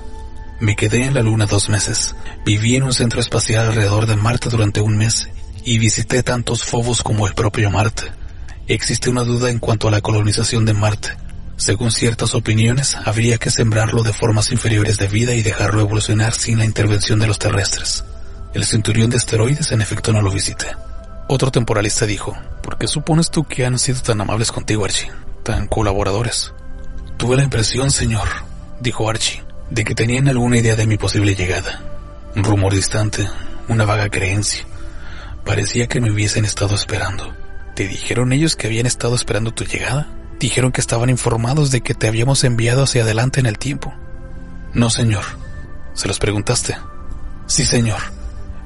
Me 0.60 0.76
quedé 0.76 1.06
en 1.06 1.14
la 1.14 1.22
Luna 1.22 1.46
dos 1.46 1.70
meses. 1.70 2.14
Viví 2.46 2.76
en 2.76 2.84
un 2.84 2.94
centro 2.94 3.22
espacial 3.22 3.68
alrededor 3.68 4.06
de 4.06 4.18
Marte 4.18 4.50
durante 4.50 4.82
un 4.82 4.98
mes 4.98 5.30
y 5.64 5.80
visité 5.80 6.24
tantos 6.24 6.66
fobos 6.66 7.02
como 7.02 7.26
el 7.26 7.34
propio 7.34 7.72
Marte. 7.72 8.12
Existe 8.68 9.10
una 9.10 9.24
duda 9.24 9.50
en 9.50 9.60
cuanto 9.60 9.88
a 9.88 9.92
la 9.92 10.02
colonización 10.02 10.66
de 10.66 10.74
Marte. 10.74 11.10
Según 11.56 11.92
ciertas 11.92 12.36
opiniones, 12.36 12.98
habría 13.06 13.38
que 13.38 13.50
sembrarlo 13.50 14.04
de 14.04 14.14
formas 14.14 14.52
inferiores 14.52 14.98
de 14.98 15.08
vida 15.08 15.34
y 15.36 15.42
dejarlo 15.42 15.82
evolucionar 15.82 16.34
sin 16.34 16.58
la 16.58 16.66
intervención 16.66 17.20
de 17.20 17.28
los 17.28 17.40
terrestres. 17.40 18.04
El 18.54 18.66
centurión 18.66 19.10
de 19.10 19.18
asteroides 19.18 19.72
en 19.72 19.82
efecto 19.82 20.12
no 20.12 20.22
lo 20.22 20.30
visité. 20.30 20.68
Otro 21.28 21.52
temporalista 21.52 22.06
dijo, 22.06 22.38
¿por 22.62 22.78
qué 22.78 22.88
supones 22.88 23.32
tú 23.32 23.46
que 23.46 23.66
han 23.66 23.80
sido 23.80 24.02
tan 24.02 24.20
amables 24.20 24.52
contigo, 24.52 24.84
Archie? 24.84 25.10
Tan 25.44 25.68
colaboradores. 25.68 26.54
Tuve 27.16 27.38
la 27.38 27.44
impresión, 27.44 27.92
señor, 27.92 28.28
dijo 28.82 29.10
Archie, 29.10 29.42
de 29.70 29.86
que 29.86 29.96
tenían 29.96 30.28
alguna 30.28 30.58
idea 30.58 30.76
de 30.76 30.86
mi 30.86 30.98
posible 30.98 31.34
llegada. 31.34 31.82
Un 32.36 32.44
rumor 32.44 32.74
distante, 32.74 33.30
una 33.70 33.86
vaga 33.86 34.10
creencia. 34.10 34.66
Parecía 35.46 35.88
que 35.88 36.02
me 36.02 36.12
hubiesen 36.12 36.44
estado 36.44 36.76
esperando. 36.76 37.34
¿Te 37.76 37.88
dijeron 37.88 38.34
ellos 38.34 38.58
que 38.58 38.68
habían 38.68 38.86
estado 38.86 39.16
esperando 39.16 39.54
tu 39.54 39.64
llegada? 39.64 40.08
Dijeron 40.40 40.74
que 40.74 40.82
estaban 40.82 41.10
informados 41.10 41.72
de 41.72 41.80
que 41.80 41.94
te 41.94 42.08
habíamos 42.08 42.44
enviado 42.44 42.84
hacia 42.84 43.04
adelante 43.04 43.40
en 43.40 43.46
el 43.46 43.58
tiempo. 43.58 43.94
No, 44.74 44.90
señor. 44.90 45.24
¿Se 45.94 46.10
los 46.10 46.20
preguntaste? 46.20 46.76
Sí, 47.48 47.66
señor. 47.66 48.02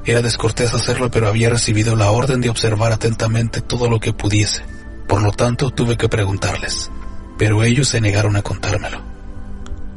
Era 0.05 0.21
descortés 0.21 0.73
hacerlo, 0.73 1.09
pero 1.09 1.27
había 1.27 1.49
recibido 1.49 1.95
la 1.95 2.11
orden 2.11 2.39
de 2.39 2.49
observar 2.49 2.91
atentamente 2.91 3.61
todo 3.61 3.89
lo 3.89 3.99
que 3.99 4.13
pudiese. 4.13 4.63
Por 5.07 5.23
lo 5.23 5.31
tanto, 5.31 5.71
tuve 5.71 5.97
que 5.97 6.09
preguntarles. 6.09 6.91
Pero 7.37 7.63
ellos 7.63 7.89
se 7.89 8.01
negaron 8.01 8.35
a 8.35 8.43
contármelo. 8.43 9.01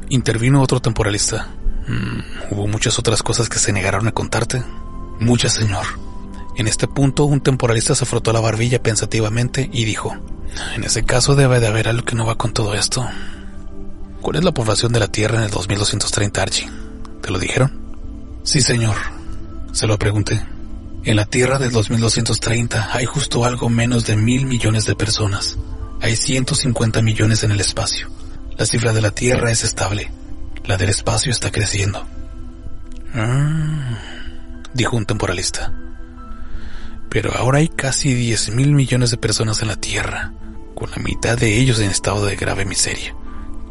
Intervino 0.09 0.61
otro 0.61 0.79
temporalista. 0.79 1.49
Mm, 1.87 2.53
¿Hubo 2.53 2.67
muchas 2.67 2.97
otras 2.97 3.21
cosas 3.21 3.49
que 3.49 3.59
se 3.59 3.71
negaron 3.71 4.07
a 4.07 4.11
contarte? 4.11 4.63
Muchas, 5.19 5.53
señor. 5.53 5.85
En 6.57 6.67
este 6.67 6.87
punto, 6.87 7.25
un 7.25 7.41
temporalista 7.41 7.93
se 7.93 8.05
frotó 8.05 8.33
la 8.33 8.39
barbilla 8.39 8.81
pensativamente 8.81 9.69
y 9.71 9.85
dijo, 9.85 10.17
en 10.75 10.83
ese 10.83 11.03
caso 11.03 11.35
debe 11.35 11.59
de 11.59 11.67
haber 11.67 11.87
algo 11.87 12.03
que 12.03 12.15
no 12.15 12.25
va 12.25 12.35
con 12.35 12.51
todo 12.51 12.73
esto. 12.73 13.07
¿Cuál 14.21 14.37
es 14.37 14.43
la 14.43 14.51
población 14.51 14.91
de 14.91 14.99
la 14.99 15.07
Tierra 15.07 15.37
en 15.37 15.43
el 15.45 15.51
2230, 15.51 16.41
Archie? 16.41 16.69
¿Te 17.21 17.31
lo 17.31 17.39
dijeron? 17.39 17.79
Sí, 18.43 18.61
señor. 18.61 18.95
Se 19.71 19.87
lo 19.87 19.97
pregunté. 19.97 20.43
En 21.03 21.15
la 21.15 21.25
Tierra 21.25 21.57
del 21.57 21.71
2230 21.71 22.89
hay 22.91 23.05
justo 23.05 23.45
algo 23.45 23.69
menos 23.69 24.05
de 24.05 24.17
mil 24.17 24.45
millones 24.45 24.85
de 24.85 24.95
personas. 24.95 25.57
Hay 26.01 26.15
150 26.15 27.01
millones 27.01 27.43
en 27.43 27.51
el 27.51 27.59
espacio. 27.59 28.09
La 28.57 28.65
cifra 28.65 28.93
de 28.93 29.01
la 29.01 29.11
Tierra 29.11 29.51
es 29.51 29.63
estable. 29.63 30.11
La 30.65 30.77
del 30.77 30.89
espacio 30.89 31.31
está 31.31 31.51
creciendo. 31.51 32.05
Ah, 33.13 33.97
dijo 34.73 34.97
un 34.97 35.05
temporalista. 35.05 35.73
Pero 37.09 37.35
ahora 37.35 37.59
hay 37.59 37.69
casi 37.69 38.13
10 38.13 38.51
mil 38.51 38.73
millones 38.73 39.11
de 39.11 39.17
personas 39.17 39.61
en 39.61 39.69
la 39.69 39.77
Tierra, 39.77 40.33
con 40.75 40.91
la 40.91 40.97
mitad 40.97 41.37
de 41.37 41.57
ellos 41.57 41.79
en 41.79 41.89
estado 41.89 42.25
de 42.25 42.35
grave 42.35 42.65
miseria. 42.65 43.15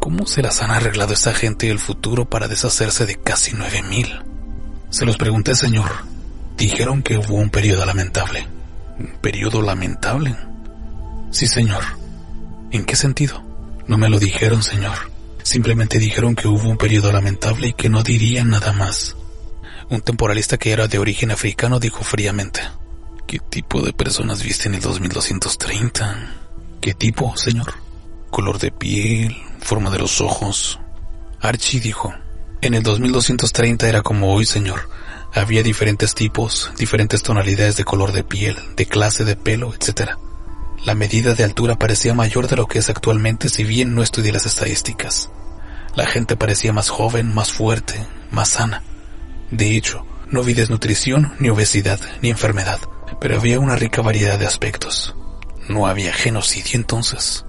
¿Cómo 0.00 0.26
se 0.26 0.42
las 0.42 0.62
han 0.62 0.70
arreglado 0.70 1.12
esta 1.12 1.34
gente 1.34 1.66
del 1.66 1.78
futuro 1.78 2.24
para 2.24 2.48
deshacerse 2.48 3.04
de 3.04 3.16
casi 3.16 3.52
9 3.54 3.82
mil? 3.82 4.22
Se 4.90 5.04
los 5.04 5.16
pregunté, 5.16 5.54
señor. 5.54 5.90
Dijeron 6.56 7.02
que 7.02 7.18
hubo 7.18 7.34
un 7.34 7.50
periodo 7.50 7.84
lamentable. 7.84 8.46
¿Un 8.98 9.12
periodo 9.20 9.62
lamentable? 9.62 10.34
Sí, 11.30 11.46
señor. 11.46 11.84
¿En 12.70 12.84
qué 12.84 12.96
sentido? 12.96 13.42
No 13.86 13.98
me 13.98 14.08
lo 14.08 14.18
dijeron, 14.18 14.62
señor. 14.62 14.96
Simplemente 15.42 15.98
dijeron 15.98 16.34
que 16.34 16.48
hubo 16.48 16.68
un 16.68 16.76
periodo 16.76 17.12
lamentable 17.12 17.68
y 17.68 17.72
que 17.74 17.88
no 17.88 18.02
dirían 18.02 18.50
nada 18.50 18.72
más. 18.72 19.16
Un 19.90 20.00
temporalista 20.00 20.58
que 20.58 20.72
era 20.72 20.88
de 20.88 20.98
origen 20.98 21.30
africano 21.30 21.78
dijo 21.80 22.02
fríamente. 22.02 22.60
¿Qué 23.26 23.38
tipo 23.38 23.82
de 23.82 23.92
personas 23.92 24.42
viste 24.42 24.68
en 24.68 24.74
el 24.74 24.80
2230? 24.80 26.34
¿Qué 26.80 26.94
tipo, 26.94 27.36
señor? 27.36 27.74
Color 28.30 28.58
de 28.58 28.70
piel, 28.70 29.36
forma 29.60 29.90
de 29.90 29.98
los 29.98 30.20
ojos. 30.20 30.80
Archie 31.40 31.80
dijo. 31.80 32.12
En 32.60 32.74
el 32.74 32.82
2230 32.82 33.88
era 33.88 34.02
como 34.02 34.34
hoy, 34.34 34.44
señor. 34.44 34.88
Había 35.32 35.62
diferentes 35.62 36.14
tipos, 36.14 36.72
diferentes 36.76 37.22
tonalidades 37.22 37.76
de 37.76 37.84
color 37.84 38.10
de 38.10 38.24
piel, 38.24 38.56
de 38.74 38.86
clase 38.86 39.24
de 39.24 39.36
pelo, 39.36 39.72
etc. 39.74 40.12
La 40.84 40.96
medida 40.96 41.34
de 41.34 41.44
altura 41.44 41.76
parecía 41.76 42.14
mayor 42.14 42.48
de 42.48 42.56
lo 42.56 42.66
que 42.66 42.80
es 42.80 42.88
actualmente 42.88 43.48
si 43.48 43.62
bien 43.62 43.94
no 43.94 44.02
estudié 44.02 44.32
las 44.32 44.46
estadísticas. 44.46 45.30
La 45.94 46.06
gente 46.06 46.36
parecía 46.36 46.72
más 46.72 46.88
joven, 46.88 47.32
más 47.32 47.52
fuerte, 47.52 48.04
más 48.32 48.48
sana. 48.50 48.82
De 49.52 49.76
hecho, 49.76 50.04
no 50.30 50.42
vi 50.42 50.54
desnutrición, 50.54 51.34
ni 51.38 51.50
obesidad, 51.50 52.00
ni 52.22 52.30
enfermedad, 52.30 52.80
pero 53.20 53.36
había 53.36 53.60
una 53.60 53.76
rica 53.76 54.02
variedad 54.02 54.38
de 54.38 54.46
aspectos. 54.46 55.14
No 55.68 55.86
había 55.86 56.12
genocidio 56.12 56.72
entonces. 56.74 57.44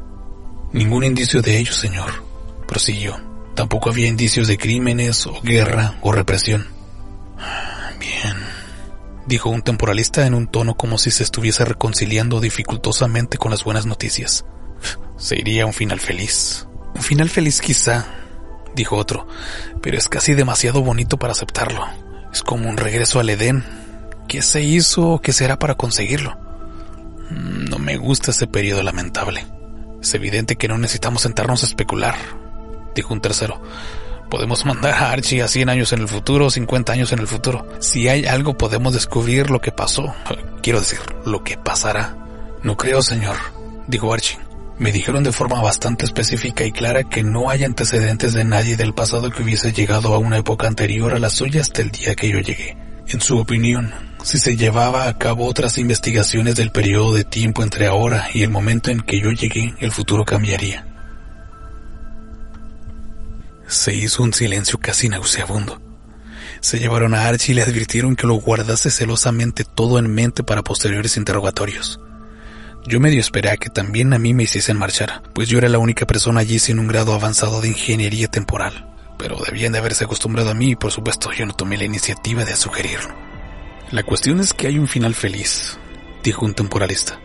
Ningún 0.71 1.03
indicio 1.03 1.41
de 1.41 1.57
ello, 1.57 1.73
señor, 1.73 2.23
prosiguió. 2.67 3.28
Tampoco 3.55 3.89
había 3.89 4.07
indicios 4.07 4.47
de 4.47 4.57
crímenes 4.57 5.25
o 5.27 5.41
guerra 5.41 5.95
o 6.01 6.12
represión. 6.12 6.67
Bien, 7.99 8.35
dijo 9.27 9.49
un 9.49 9.62
temporalista 9.62 10.25
en 10.25 10.33
un 10.33 10.47
tono 10.47 10.75
como 10.75 10.97
si 10.97 11.12
se 11.12 11.23
estuviese 11.23 11.65
reconciliando 11.65 12.39
dificultosamente 12.39 13.38
con 13.38 13.51
las 13.51 13.63
buenas 13.63 13.85
noticias. 13.85 14.45
Se 15.17 15.38
iría 15.38 15.63
a 15.63 15.65
un 15.65 15.73
final 15.73 15.99
feliz. 15.99 16.67
Un 16.95 17.01
final 17.01 17.29
feliz 17.29 17.62
quizá, 17.62 18.05
dijo 18.75 18.95
otro, 18.95 19.27
pero 19.81 19.97
es 19.97 20.07
casi 20.07 20.33
demasiado 20.33 20.81
bonito 20.81 21.17
para 21.17 21.33
aceptarlo. 21.33 21.85
Es 22.31 22.43
como 22.43 22.69
un 22.69 22.77
regreso 22.77 23.19
al 23.19 23.29
Edén. 23.29 23.63
¿Qué 24.27 24.41
se 24.41 24.62
hizo 24.62 25.09
o 25.09 25.21
qué 25.21 25.33
será 25.33 25.59
para 25.59 25.75
conseguirlo? 25.75 26.38
No 27.29 27.79
me 27.79 27.97
gusta 27.97 28.31
ese 28.31 28.47
periodo 28.47 28.83
lamentable. 28.83 29.45
Es 30.01 30.13
evidente 30.13 30.55
que 30.55 30.67
no 30.67 30.77
necesitamos 30.77 31.23
sentarnos 31.23 31.63
a 31.63 31.65
especular, 31.65 32.15
dijo 32.99 33.13
un 33.13 33.21
tercero. 33.21 33.62
Podemos 34.29 34.65
mandar 34.65 34.93
a 34.93 35.12
Archie 35.12 35.41
a 35.41 35.47
100 35.47 35.69
años 35.69 35.91
en 35.93 36.01
el 36.01 36.07
futuro, 36.07 36.49
50 36.49 36.93
años 36.93 37.12
en 37.12 37.19
el 37.19 37.27
futuro. 37.27 37.67
Si 37.79 38.07
hay 38.07 38.25
algo 38.25 38.57
podemos 38.57 38.93
descubrir 38.93 39.49
lo 39.49 39.59
que 39.59 39.71
pasó. 39.71 40.13
Quiero 40.62 40.79
decir, 40.79 40.99
lo 41.25 41.43
que 41.43 41.57
pasará. 41.57 42.15
No 42.62 42.77
creo, 42.77 43.01
señor, 43.01 43.38
dijo 43.88 44.13
Archie. 44.13 44.38
Me 44.77 44.91
dijeron 44.91 45.23
de 45.23 45.31
forma 45.31 45.62
bastante 45.62 46.05
específica 46.05 46.63
y 46.63 46.71
clara 46.71 47.03
que 47.03 47.23
no 47.23 47.49
hay 47.49 47.63
antecedentes 47.63 48.33
de 48.33 48.43
nadie 48.43 48.77
del 48.77 48.93
pasado 48.93 49.31
que 49.31 49.43
hubiese 49.43 49.73
llegado 49.73 50.13
a 50.13 50.19
una 50.19 50.38
época 50.38 50.67
anterior 50.67 51.13
a 51.13 51.19
la 51.19 51.29
suya 51.29 51.62
hasta 51.62 51.81
el 51.81 51.91
día 51.91 52.15
que 52.15 52.29
yo 52.29 52.39
llegué. 52.39 52.77
En 53.07 53.21
su 53.21 53.39
opinión, 53.39 53.91
si 54.23 54.38
se 54.38 54.55
llevaba 54.55 55.07
a 55.07 55.17
cabo 55.17 55.47
otras 55.47 55.77
investigaciones 55.77 56.55
del 56.55 56.71
periodo 56.71 57.13
de 57.13 57.23
tiempo 57.23 57.63
entre 57.63 57.88
ahora 57.88 58.27
y 58.33 58.43
el 58.43 58.51
momento 58.51 58.91
en 58.91 59.01
que 59.01 59.19
yo 59.19 59.31
llegué, 59.31 59.73
el 59.79 59.91
futuro 59.91 60.23
cambiaría. 60.23 60.88
Se 63.69 63.93
hizo 63.93 64.23
un 64.23 64.34
silencio 64.34 64.79
casi 64.79 65.10
nauseabundo. 65.10 65.79
Se 66.60 66.79
llevaron 66.79 67.13
a 67.13 67.27
Archie 67.27 67.51
y 67.51 67.55
le 67.55 67.62
advirtieron 67.62 68.15
que 68.15 68.25
lo 68.25 68.34
guardase 68.34 68.89
celosamente 68.89 69.63
todo 69.63 69.99
en 69.99 70.12
mente 70.12 70.43
para 70.43 70.63
posteriores 70.63 71.17
interrogatorios. 71.17 71.99
Yo 72.88 72.99
medio 72.99 73.19
esperé 73.19 73.51
a 73.51 73.58
que 73.58 73.69
también 73.69 74.12
a 74.13 74.17
mí 74.17 74.34
me 74.34 74.43
hiciesen 74.43 74.75
marchar, 74.75 75.21
pues 75.36 75.49
yo 75.49 75.60
era 75.60 75.69
la 75.69 75.77
única 75.77 76.08
persona 76.08 76.39
allí 76.39 76.58
sin 76.58 76.79
un 76.79 76.88
grado 76.88 77.13
avanzado 77.13 77.62
de 77.62 77.67
ingeniería 77.67 78.27
temporal. 78.27 78.89
Pero 79.19 79.38
debían 79.38 79.71
de 79.71 79.77
haberse 79.77 80.05
acostumbrado 80.05 80.49
a 80.49 80.55
mí 80.55 80.71
y 80.71 80.75
por 80.75 80.91
supuesto 80.91 81.32
yo 81.32 81.45
no 81.45 81.53
tomé 81.53 81.77
la 81.77 81.84
iniciativa 81.84 82.45
de 82.45 82.55
sugerirlo. 82.55 83.13
La 83.91 84.01
cuestión 84.01 84.39
es 84.39 84.53
que 84.53 84.65
hay 84.65 84.79
un 84.79 84.88
final 84.88 85.13
feliz, 85.13 85.77
dijo 86.23 86.43
un 86.43 86.55
temporalista. 86.55 87.19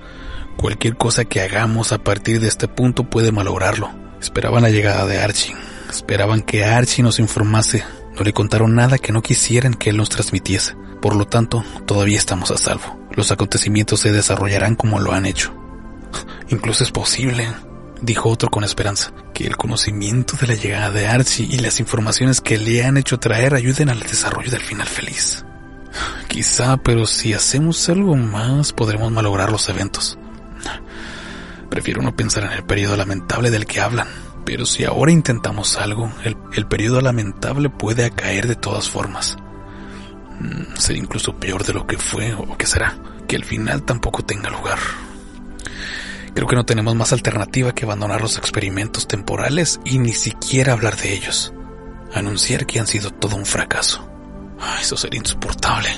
Cualquier 0.58 0.96
cosa 0.96 1.24
que 1.24 1.40
hagamos 1.40 1.92
a 1.92 1.98
partir 1.98 2.40
de 2.40 2.48
este 2.48 2.68
punto 2.68 3.04
puede 3.04 3.32
malograrlo. 3.32 3.90
Esperaban 4.20 4.62
la 4.62 4.70
llegada 4.70 5.06
de 5.06 5.18
Archie, 5.18 5.54
Esperaban 5.94 6.42
que 6.42 6.64
Archie 6.64 7.04
nos 7.04 7.20
informase. 7.20 7.84
No 8.16 8.24
le 8.24 8.32
contaron 8.32 8.74
nada 8.74 8.98
que 8.98 9.12
no 9.12 9.22
quisieran 9.22 9.74
que 9.74 9.90
él 9.90 9.96
nos 9.96 10.08
transmitiese. 10.08 10.74
Por 11.00 11.14
lo 11.14 11.28
tanto, 11.28 11.64
todavía 11.86 12.18
estamos 12.18 12.50
a 12.50 12.58
salvo. 12.58 12.98
Los 13.12 13.30
acontecimientos 13.30 14.00
se 14.00 14.10
desarrollarán 14.10 14.74
como 14.74 14.98
lo 14.98 15.12
han 15.12 15.24
hecho. 15.24 15.54
Incluso 16.48 16.82
es 16.82 16.90
posible, 16.90 17.46
dijo 18.02 18.28
otro 18.28 18.50
con 18.50 18.64
esperanza, 18.64 19.12
que 19.32 19.46
el 19.46 19.56
conocimiento 19.56 20.36
de 20.36 20.48
la 20.48 20.54
llegada 20.56 20.90
de 20.90 21.06
Archie 21.06 21.46
y 21.48 21.58
las 21.58 21.78
informaciones 21.78 22.40
que 22.40 22.58
le 22.58 22.84
han 22.84 22.96
hecho 22.96 23.20
traer 23.20 23.54
ayuden 23.54 23.88
al 23.88 24.00
desarrollo 24.00 24.50
del 24.50 24.62
final 24.62 24.88
feliz. 24.88 25.44
Quizá, 26.28 26.76
pero 26.76 27.06
si 27.06 27.34
hacemos 27.34 27.88
algo 27.88 28.16
más 28.16 28.72
podremos 28.72 29.12
malograr 29.12 29.52
los 29.52 29.68
eventos. 29.68 30.18
Prefiero 31.70 32.02
no 32.02 32.16
pensar 32.16 32.42
en 32.42 32.52
el 32.52 32.64
periodo 32.64 32.96
lamentable 32.96 33.52
del 33.52 33.64
que 33.64 33.80
hablan. 33.80 34.23
Pero 34.44 34.66
si 34.66 34.84
ahora 34.84 35.10
intentamos 35.10 35.76
algo, 35.76 36.12
el, 36.22 36.66
periodo 36.66 37.00
lamentable 37.00 37.70
puede 37.70 38.10
caer 38.10 38.46
de 38.46 38.56
todas 38.56 38.88
formas. 38.90 39.36
Mm, 40.40 40.76
ser 40.76 40.96
incluso 40.96 41.36
peor 41.36 41.64
de 41.64 41.72
lo 41.72 41.86
que 41.86 41.96
fue 41.96 42.34
o 42.34 42.56
que 42.56 42.66
será. 42.66 42.96
Que 43.26 43.36
el 43.36 43.44
final 43.44 43.82
tampoco 43.84 44.22
tenga 44.22 44.50
lugar. 44.50 44.78
Creo 46.34 46.46
que 46.46 46.56
no 46.56 46.66
tenemos 46.66 46.94
más 46.94 47.12
alternativa 47.12 47.72
que 47.72 47.84
abandonar 47.84 48.20
los 48.20 48.36
experimentos 48.36 49.06
temporales 49.06 49.80
y 49.84 49.98
ni 49.98 50.12
siquiera 50.12 50.72
hablar 50.72 50.96
de 50.96 51.14
ellos. 51.14 51.54
Anunciar 52.12 52.66
que 52.66 52.80
han 52.80 52.86
sido 52.86 53.10
todo 53.10 53.36
un 53.36 53.46
fracaso. 53.46 54.06
eso 54.80 54.96
sería 54.96 55.20
insoportable. 55.20 55.88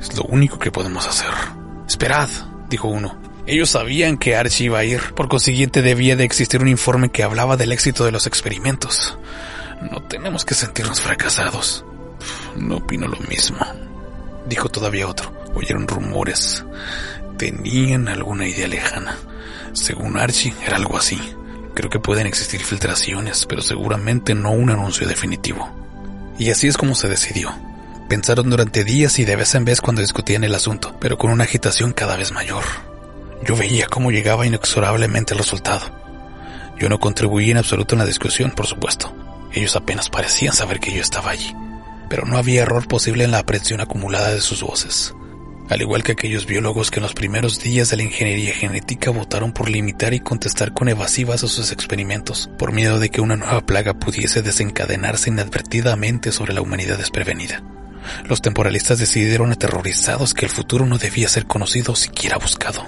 Es 0.00 0.14
lo 0.16 0.24
único 0.24 0.58
que 0.58 0.70
podemos 0.70 1.06
hacer. 1.06 1.30
Esperad, 1.86 2.28
dijo 2.68 2.88
uno. 2.88 3.27
Ellos 3.48 3.70
sabían 3.70 4.18
que 4.18 4.36
Archie 4.36 4.66
iba 4.66 4.78
a 4.78 4.84
ir, 4.84 5.14
por 5.14 5.30
consiguiente 5.30 5.80
debía 5.80 6.16
de 6.16 6.24
existir 6.24 6.60
un 6.60 6.68
informe 6.68 7.08
que 7.08 7.22
hablaba 7.22 7.56
del 7.56 7.72
éxito 7.72 8.04
de 8.04 8.12
los 8.12 8.26
experimentos. 8.26 9.16
No 9.90 10.02
tenemos 10.02 10.44
que 10.44 10.52
sentirnos 10.52 11.00
fracasados. 11.00 11.82
No 12.56 12.76
opino 12.76 13.08
lo 13.08 13.16
mismo, 13.20 13.56
dijo 14.44 14.68
todavía 14.68 15.08
otro. 15.08 15.32
Oyeron 15.54 15.88
rumores. 15.88 16.62
Tenían 17.38 18.08
alguna 18.08 18.46
idea 18.46 18.68
lejana. 18.68 19.16
Según 19.72 20.18
Archie, 20.18 20.52
era 20.66 20.76
algo 20.76 20.98
así. 20.98 21.18
Creo 21.72 21.88
que 21.88 22.00
pueden 22.00 22.26
existir 22.26 22.60
filtraciones, 22.60 23.46
pero 23.46 23.62
seguramente 23.62 24.34
no 24.34 24.50
un 24.50 24.68
anuncio 24.68 25.08
definitivo. 25.08 25.74
Y 26.38 26.50
así 26.50 26.68
es 26.68 26.76
como 26.76 26.94
se 26.94 27.08
decidió. 27.08 27.50
Pensaron 28.10 28.50
durante 28.50 28.84
días 28.84 29.18
y 29.18 29.24
de 29.24 29.36
vez 29.36 29.54
en 29.54 29.64
vez 29.64 29.80
cuando 29.80 30.02
discutían 30.02 30.44
el 30.44 30.54
asunto, 30.54 30.94
pero 31.00 31.16
con 31.16 31.30
una 31.30 31.44
agitación 31.44 31.94
cada 31.94 32.18
vez 32.18 32.30
mayor. 32.30 32.87
Yo 33.44 33.56
veía 33.56 33.86
cómo 33.86 34.10
llegaba 34.10 34.46
inexorablemente 34.46 35.34
el 35.34 35.38
resultado. 35.38 35.86
Yo 36.78 36.88
no 36.88 36.98
contribuí 36.98 37.50
en 37.50 37.58
absoluto 37.58 37.94
en 37.94 38.00
la 38.00 38.06
discusión, 38.06 38.52
por 38.52 38.66
supuesto. 38.66 39.14
Ellos 39.52 39.76
apenas 39.76 40.10
parecían 40.10 40.54
saber 40.54 40.80
que 40.80 40.92
yo 40.92 41.00
estaba 41.00 41.30
allí, 41.30 41.54
pero 42.08 42.24
no 42.26 42.36
había 42.36 42.62
error 42.62 42.86
posible 42.86 43.24
en 43.24 43.30
la 43.30 43.38
aprehensión 43.38 43.80
acumulada 43.80 44.32
de 44.32 44.40
sus 44.40 44.62
voces. 44.62 45.14
Al 45.68 45.82
igual 45.82 46.02
que 46.02 46.12
aquellos 46.12 46.46
biólogos 46.46 46.90
que 46.90 46.98
en 46.98 47.02
los 47.02 47.12
primeros 47.12 47.60
días 47.60 47.90
de 47.90 47.98
la 47.98 48.02
ingeniería 48.02 48.54
genética 48.54 49.10
votaron 49.10 49.52
por 49.52 49.68
limitar 49.68 50.14
y 50.14 50.20
contestar 50.20 50.72
con 50.72 50.88
evasivas 50.88 51.44
a 51.44 51.48
sus 51.48 51.72
experimentos, 51.72 52.48
por 52.58 52.72
miedo 52.72 52.98
de 52.98 53.10
que 53.10 53.20
una 53.20 53.36
nueva 53.36 53.60
plaga 53.60 53.92
pudiese 53.94 54.40
desencadenarse 54.40 55.28
inadvertidamente 55.28 56.32
sobre 56.32 56.54
la 56.54 56.62
humanidad 56.62 56.96
desprevenida. 56.96 57.62
Los 58.24 58.40
temporalistas 58.40 58.98
decidieron 58.98 59.52
aterrorizados 59.52 60.32
que 60.32 60.46
el 60.46 60.50
futuro 60.50 60.86
no 60.86 60.96
debía 60.96 61.28
ser 61.28 61.46
conocido 61.46 61.94
siquiera 61.94 62.38
buscado. 62.38 62.86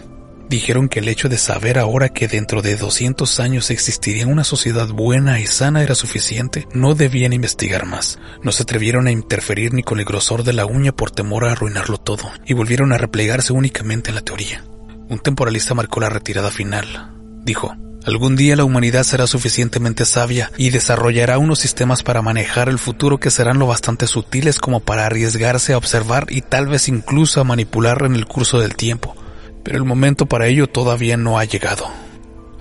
Dijeron 0.51 0.89
que 0.89 0.99
el 0.99 1.07
hecho 1.07 1.29
de 1.29 1.39
saber 1.39 1.79
ahora 1.79 2.09
que 2.09 2.27
dentro 2.27 2.61
de 2.61 2.75
200 2.75 3.39
años 3.39 3.71
existiría 3.71 4.27
una 4.27 4.43
sociedad 4.43 4.89
buena 4.89 5.39
y 5.39 5.47
sana 5.47 5.85
era 5.85 5.95
suficiente. 5.95 6.67
No 6.75 6.97
debían 6.97 7.33
investigar 7.33 7.87
más. 7.87 8.19
No 8.43 8.51
se 8.51 8.65
atrevieron 8.65 9.07
a 9.07 9.13
interferir 9.13 9.73
ni 9.73 9.85
con 9.85 10.01
el 10.01 10.05
grosor 10.05 10.43
de 10.43 10.53
la 10.53 10.67
uña 10.67 10.91
por 10.91 11.13
temor 11.13 11.45
a 11.45 11.53
arruinarlo 11.53 11.99
todo, 11.99 12.25
y 12.45 12.55
volvieron 12.55 12.93
a 12.93 12.99
replegarse 12.99 13.53
únicamente 13.53 14.09
en 14.09 14.17
la 14.17 14.23
teoría. 14.23 14.65
Un 15.09 15.21
temporalista 15.21 15.75
marcó 15.75 16.01
la 16.01 16.09
retirada 16.09 16.51
final. 16.51 17.15
Dijo, 17.45 17.77
Algún 18.05 18.35
día 18.35 18.57
la 18.57 18.65
humanidad 18.65 19.05
será 19.05 19.29
suficientemente 19.29 20.05
sabia 20.05 20.51
y 20.57 20.71
desarrollará 20.71 21.39
unos 21.39 21.61
sistemas 21.61 22.03
para 22.03 22.23
manejar 22.23 22.69
el 22.69 22.81
futuro 22.81 23.21
que 23.21 23.31
serán 23.31 23.61
lo 23.61 23.69
bastante 23.69 24.09
sutiles 24.09 24.59
como 24.59 24.81
para 24.81 25.07
arriesgarse 25.07 25.75
a 25.75 25.79
observar 25.79 26.27
y 26.29 26.41
tal 26.41 26.67
vez 26.67 26.89
incluso 26.89 27.41
a 27.41 27.45
manipular 27.45 28.03
en 28.05 28.17
el 28.17 28.27
curso 28.27 28.59
del 28.59 28.75
tiempo 28.75 29.15
pero 29.63 29.79
el 29.79 29.85
momento 29.85 30.27
para 30.27 30.47
ello 30.47 30.67
todavía 30.67 31.17
no 31.17 31.39
ha 31.39 31.45
llegado. 31.45 31.87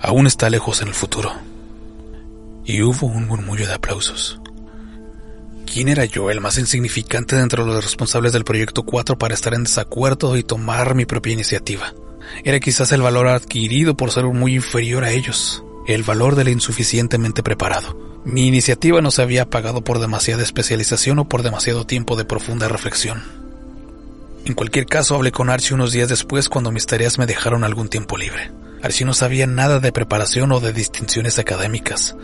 Aún 0.00 0.26
está 0.26 0.50
lejos 0.50 0.82
en 0.82 0.88
el 0.88 0.94
futuro. 0.94 1.32
Y 2.64 2.82
hubo 2.82 3.06
un 3.06 3.26
murmullo 3.26 3.66
de 3.66 3.74
aplausos. 3.74 4.40
¿Quién 5.72 5.88
era 5.88 6.04
yo, 6.04 6.30
el 6.30 6.40
más 6.40 6.58
insignificante 6.58 7.36
de 7.36 7.56
los 7.56 7.84
responsables 7.84 8.32
del 8.32 8.44
Proyecto 8.44 8.82
4 8.82 9.18
para 9.18 9.34
estar 9.34 9.54
en 9.54 9.64
desacuerdo 9.64 10.36
y 10.36 10.42
tomar 10.42 10.94
mi 10.94 11.06
propia 11.06 11.32
iniciativa? 11.32 11.94
Era 12.44 12.58
quizás 12.60 12.92
el 12.92 13.02
valor 13.02 13.28
adquirido 13.28 13.96
por 13.96 14.10
ser 14.10 14.24
muy 14.24 14.56
inferior 14.56 15.04
a 15.04 15.10
ellos, 15.10 15.62
el 15.86 16.02
valor 16.02 16.34
del 16.34 16.48
insuficientemente 16.48 17.42
preparado. 17.42 18.20
Mi 18.24 18.46
iniciativa 18.46 19.00
no 19.00 19.10
se 19.10 19.22
había 19.22 19.48
pagado 19.48 19.82
por 19.82 19.98
demasiada 19.98 20.42
especialización 20.42 21.20
o 21.20 21.28
por 21.28 21.42
demasiado 21.42 21.86
tiempo 21.86 22.16
de 22.16 22.24
profunda 22.24 22.68
reflexión. 22.68 23.39
En 24.44 24.54
cualquier 24.54 24.86
caso, 24.86 25.14
hablé 25.14 25.32
con 25.32 25.50
Archie 25.50 25.74
unos 25.74 25.92
días 25.92 26.08
después 26.08 26.48
cuando 26.48 26.72
mis 26.72 26.86
tareas 26.86 27.18
me 27.18 27.26
dejaron 27.26 27.64
algún 27.64 27.88
tiempo 27.88 28.16
libre. 28.16 28.50
Archie 28.82 29.04
no 29.04 29.12
sabía 29.12 29.46
nada 29.46 29.78
de 29.78 29.92
preparación 29.92 30.52
o 30.52 30.60
de 30.60 30.72
distinciones 30.72 31.38
académicas. 31.38 32.16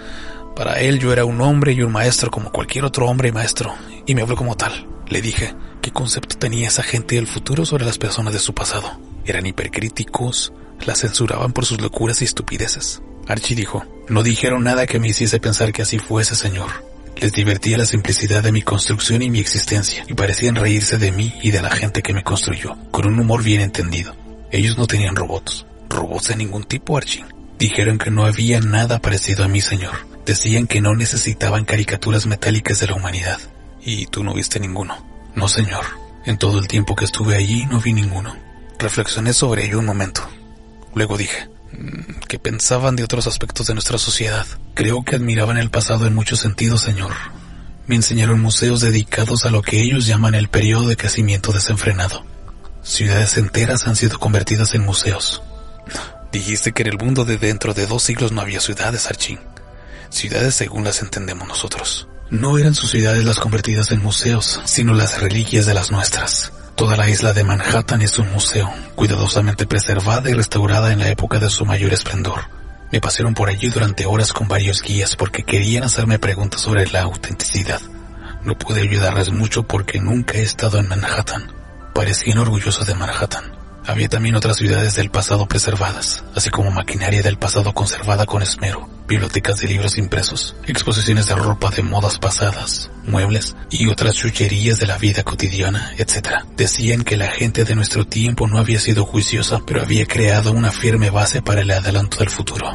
Para 0.55 0.81
él 0.81 0.99
yo 0.99 1.13
era 1.13 1.27
un 1.27 1.41
hombre 1.43 1.73
y 1.73 1.83
un 1.83 1.93
maestro 1.93 2.31
como 2.31 2.51
cualquier 2.51 2.85
otro 2.85 3.07
hombre 3.07 3.29
y 3.29 3.33
maestro, 3.33 3.75
y 4.07 4.15
me 4.15 4.23
habló 4.23 4.37
como 4.37 4.57
tal. 4.57 4.89
Le 5.07 5.21
dije, 5.21 5.55
¿qué 5.83 5.91
concepto 5.91 6.39
tenía 6.39 6.69
esa 6.69 6.83
gente 6.83 7.17
del 7.17 7.27
futuro 7.27 7.67
sobre 7.67 7.85
las 7.85 7.99
personas 7.99 8.33
de 8.33 8.39
su 8.39 8.55
pasado? 8.55 8.99
Eran 9.27 9.45
hipercríticos, 9.45 10.53
las 10.87 11.01
censuraban 11.01 11.53
por 11.53 11.67
sus 11.67 11.81
locuras 11.81 12.23
y 12.23 12.25
estupideces. 12.25 13.03
Archie 13.29 13.57
dijo, 13.57 13.85
no 14.09 14.23
dijeron 14.23 14.65
nada 14.65 14.87
que 14.87 14.99
me 14.99 15.09
hiciese 15.09 15.41
pensar 15.41 15.73
que 15.73 15.83
así 15.83 15.99
fuese, 15.99 16.35
señor. 16.35 16.71
Les 17.17 17.33
divertía 17.33 17.79
la 17.79 17.87
simplicidad 17.87 18.43
de 18.43 18.53
mi 18.53 18.63
construcción 18.63 19.23
y 19.23 19.31
mi 19.31 19.41
existencia, 19.41 20.05
y 20.07 20.15
parecían 20.15 20.55
reírse 20.55 20.99
de 20.99 21.13
mí 21.13 21.35
y 21.43 21.51
de 21.51 21.63
la 21.63 21.71
gente 21.71 22.03
que 22.03 22.13
me 22.13 22.23
construyó, 22.23 22.77
con 22.91 23.07
un 23.07 23.19
humor 23.19 23.43
bien 23.43 23.63
entendido. 23.63 24.15
Ellos 24.51 24.77
no 24.77 24.87
tenían 24.87 25.17
robots, 25.17 25.67
robots 25.89 26.29
de 26.29 26.37
ningún 26.37 26.65
tipo, 26.65 26.97
Archie. 26.97 27.25
Dijeron 27.59 27.97
que 27.99 28.11
no 28.11 28.27
había 28.27 28.61
nada 28.61 29.01
parecido 29.01 29.45
a 29.45 29.49
mí, 29.49 29.63
señor. 29.63 29.95
Decían 30.27 30.67
que 30.67 30.83
no 30.83 30.95
necesitaban 30.95 31.65
caricaturas 31.65 32.27
metálicas 32.27 32.81
de 32.81 32.89
la 32.89 32.95
humanidad. 32.95 33.39
Y 33.83 34.07
tú 34.07 34.23
no 34.23 34.35
viste 34.35 34.61
ninguno. 34.61 35.07
No, 35.35 35.49
señor. 35.49 35.85
En 36.27 36.37
todo 36.37 36.59
el 36.59 36.69
tiempo 36.69 36.97
que 36.97 37.07
estuve 37.07 37.37
allí 37.37 37.65
no 37.67 37.81
vi 37.81 37.93
ninguno. 37.93 38.37
Reflexioné 38.79 39.33
sobre 39.33 39.65
ello 39.65 39.79
un 39.79 39.87
momento. 39.87 40.29
Luego 40.95 41.17
dije, 41.17 41.49
que 42.29 42.39
pensaban 42.39 42.97
de 42.97 43.05
otros 43.05 43.27
aspectos 43.27 43.67
de 43.67 43.75
nuestra 43.75 43.99
sociedad. 43.99 44.47
Creo 44.75 45.05
que 45.05 45.17
admiraban 45.17 45.59
el 45.59 45.71
pasado 45.71 46.07
en 46.07 46.15
muchos 46.15 46.41
sentidos, 46.41 46.83
señor. 46.83 47.13
Me 47.87 47.95
enseñaron 47.95 48.41
museos 48.41 48.81
dedicados 48.81 49.47
a 49.47 49.51
lo 49.51 49.63
que 49.63 49.81
ellos 49.83 50.07
llaman 50.07 50.35
el 50.35 50.49
periodo 50.49 50.89
de 50.89 50.97
crecimiento 50.97 51.53
desenfrenado. 51.53 52.25
Ciudades 52.83 53.37
enteras 53.37 53.87
han 53.87 53.97
sido 53.97 54.19
convertidas 54.19 54.75
en 54.75 54.83
museos. 54.85 55.43
Dijiste 56.33 56.73
que 56.73 56.83
en 56.83 56.89
el 56.89 56.99
mundo 56.99 57.25
de 57.25 57.39
dentro 57.39 57.75
de 57.75 57.87
dos 57.87 58.03
siglos 58.03 58.33
no 58.33 58.41
había 58.41 58.61
ciudades, 58.61 59.07
Archie. 59.07 59.39
Ciudades 60.11 60.55
según 60.55 60.85
las 60.85 61.01
entendemos 61.03 61.47
nosotros. 61.49 62.09
No 62.31 62.59
eran 62.59 62.75
sus 62.75 62.91
ciudades 62.91 63.25
las 63.25 63.39
convertidas 63.39 63.93
en 63.93 64.03
museos, 64.03 64.61
sino 64.65 64.95
las 64.95 65.21
reliquias 65.21 65.67
de 65.67 65.75
las 65.75 65.93
nuestras. 65.93 66.53
Toda 66.77 66.95
la 66.99 67.09
isla 67.09 67.33
de 67.33 67.43
Manhattan 67.43 68.03
es 68.03 68.19
un 68.19 68.31
museo, 68.31 68.71
cuidadosamente 68.95 69.67
preservada 69.67 70.29
y 70.29 70.35
restaurada 70.35 70.93
en 70.93 70.99
la 70.99 71.09
época 71.09 71.39
de 71.39 71.49
su 71.49 71.65
mayor 71.65 71.95
esplendor. 71.95 72.51
Me 72.93 73.01
pasaron 73.01 73.33
por 73.33 73.49
allí 73.49 73.69
durante 73.71 74.05
horas 74.05 74.35
con 74.35 74.47
varios 74.47 74.83
guías 74.83 75.17
porque 75.17 75.43
querían 75.43 75.85
hacerme 75.85 76.19
preguntas 76.19 76.61
sobre 76.61 76.87
la 76.89 77.01
autenticidad. 77.01 77.81
No 78.43 78.59
pude 78.59 78.83
ayudarles 78.83 79.31
mucho 79.33 79.63
porque 79.63 80.01
nunca 80.01 80.37
he 80.37 80.43
estado 80.43 80.79
en 80.79 80.89
Manhattan. 80.89 81.51
Parecían 81.95 82.37
orgullosos 82.37 82.87
de 82.87 82.95
Manhattan. 82.95 83.56
Había 83.87 84.09
también 84.09 84.35
otras 84.35 84.57
ciudades 84.57 84.97
del 84.97 85.11
pasado 85.11 85.47
preservadas, 85.47 86.25
así 86.35 86.51
como 86.51 86.73
maquinaria 86.73 87.23
del 87.23 87.39
pasado 87.39 87.73
conservada 87.73 88.27
con 88.27 88.43
esmero, 88.43 88.89
bibliotecas 89.07 89.61
de 89.61 89.69
libros 89.69 89.97
impresos, 89.97 90.57
exposiciones 90.67 91.27
de 91.29 91.37
ropa 91.37 91.71
de 91.71 91.85
modas 91.85 92.19
pasadas, 92.19 92.91
muebles 93.05 93.55
y 93.71 93.87
otras 93.87 94.17
chucherías 94.17 94.81
de 94.81 94.89
la 94.89 94.99
vida 94.99 95.23
cotidiana, 95.23 95.93
etc. 95.99 96.43
Decían 96.57 97.05
que 97.05 97.17
la 97.17 97.29
gente 97.29 97.65
de 97.65 97.77
nuestro 97.77 98.05
tiempo 98.05 98.49
no 98.49 98.59
había 98.59 98.81
sido 98.81 99.07
juiciosa, 99.07 99.61
pero 99.65 99.83
había 99.83 100.05
creado 100.05 100.51
una 100.51 100.73
firme 100.73 101.11
base 101.11 101.41
para 101.41 101.61
el 101.61 101.71
adelanto 101.71 102.19
del 102.19 102.31
futuro. 102.31 102.73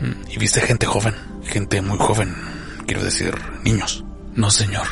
Mm, 0.00 0.30
¿Y 0.30 0.38
viste 0.38 0.62
gente 0.62 0.86
joven? 0.86 1.14
Gente 1.44 1.82
muy 1.82 1.98
joven, 1.98 2.34
quiero 2.86 3.04
decir, 3.04 3.34
niños. 3.64 4.02
No, 4.34 4.50
señor. 4.50 4.86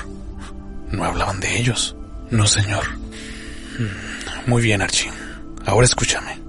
No 0.91 1.05
hablaban 1.05 1.41
de 1.41 1.59
ellos. 1.59 1.97
No, 2.31 2.47
señor. 2.47 2.85
Mm, 3.79 4.51
muy 4.51 4.61
bien, 4.61 4.83
Archie. 4.83 5.22
Ahora 5.65 5.85
escúchame. 5.85 6.41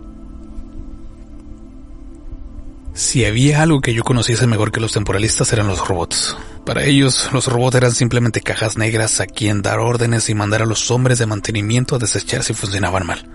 Si 2.93 3.25
había 3.25 3.63
algo 3.63 3.81
que 3.81 3.93
yo 3.93 4.03
conociese 4.03 4.45
mejor 4.45 4.71
que 4.71 4.79
los 4.79 4.93
temporalistas 4.93 5.51
eran 5.51 5.67
los 5.67 5.87
robots. 5.87 6.37
Para 6.63 6.83
ellos, 6.83 7.29
los 7.33 7.47
robots 7.47 7.75
eran 7.75 7.91
simplemente 7.91 8.41
cajas 8.41 8.77
negras 8.77 9.19
a 9.19 9.25
quien 9.25 9.63
dar 9.63 9.79
órdenes 9.79 10.29
y 10.29 10.35
mandar 10.35 10.61
a 10.61 10.67
los 10.67 10.91
hombres 10.91 11.17
de 11.17 11.25
mantenimiento 11.25 11.95
a 11.95 11.99
desechar 11.99 12.43
si 12.43 12.53
funcionaban 12.53 13.05
mal. 13.05 13.27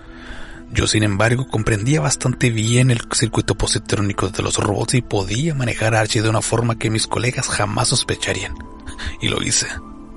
Yo, 0.71 0.87
sin 0.87 1.03
embargo, 1.03 1.47
comprendía 1.47 1.99
bastante 1.99 2.51
bien 2.51 2.89
el 2.89 3.01
circuito 3.11 3.55
positrónico 3.55 4.29
de 4.29 4.43
los 4.43 4.57
robots 4.57 4.93
y 4.93 5.01
podía 5.01 5.53
manejar 5.55 5.93
a 5.95 5.99
Archie 5.99 6.21
de 6.21 6.29
una 6.29 6.41
forma 6.41 6.77
que 6.77 6.89
mis 6.89 7.07
colegas 7.07 7.47
jamás 7.47 7.89
sospecharían. 7.89 8.55
Y 9.21 9.27
lo 9.27 9.41
hice. 9.41 9.67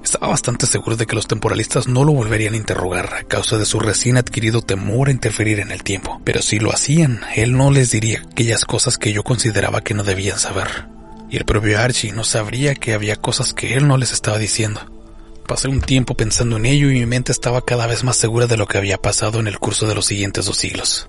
Estaba 0.03 0.29
bastante 0.29 0.67
seguro 0.67 0.97
de 0.97 1.07
que 1.07 1.15
los 1.15 1.29
temporalistas 1.29 1.87
no 1.87 2.05
lo 2.05 2.13
volverían 2.13 2.55
a 2.55 2.57
interrogar 2.57 3.15
a 3.15 3.23
causa 3.23 3.57
de 3.57 3.65
su 3.65 3.79
recién 3.79 4.17
adquirido 4.17 4.61
temor 4.61 5.09
a 5.09 5.13
interferir 5.13 5.61
en 5.61 5.71
el 5.71 5.83
tiempo. 5.83 6.21
Pero 6.25 6.43
si 6.43 6.59
lo 6.59 6.73
hacían, 6.73 7.21
él 7.37 7.57
no 7.57 7.71
les 7.71 7.91
diría 7.91 8.23
aquellas 8.31 8.65
cosas 8.65 8.99
que 8.99 9.13
yo 9.13 9.23
consideraba 9.23 9.83
que 9.83 9.95
no 9.95 10.03
debían 10.03 10.39
saber. 10.39 10.87
Y 11.31 11.37
el 11.37 11.45
propio 11.45 11.79
Archie 11.79 12.13
no 12.13 12.25
sabría 12.25 12.75
que 12.75 12.95
había 12.95 13.17
cosas 13.17 13.55
que 13.55 13.75
él 13.75 13.87
no 13.87 13.97
les 13.97 14.13
estaba 14.13 14.39
diciendo. 14.39 14.81
Pasé 15.47 15.69
un 15.69 15.81
tiempo 15.81 16.15
pensando 16.15 16.57
en 16.57 16.67
ello 16.67 16.91
y 16.91 16.95
mi 16.95 17.07
mente 17.07 17.33
estaba 17.33 17.65
cada 17.65 17.87
vez 17.87 18.05
más 18.05 18.17
segura 18.17 18.47
de 18.47 18.57
lo 18.57 18.67
que 18.67 18.79
había 18.79 18.99
pasado 18.99 19.41
en 19.41 19.47
el 19.47 19.59
curso 19.59 19.87
de 19.87 19.95
los 19.95 20.07
siguientes 20.07 20.47
dos 20.47 20.57
siglos. 20.57 21.07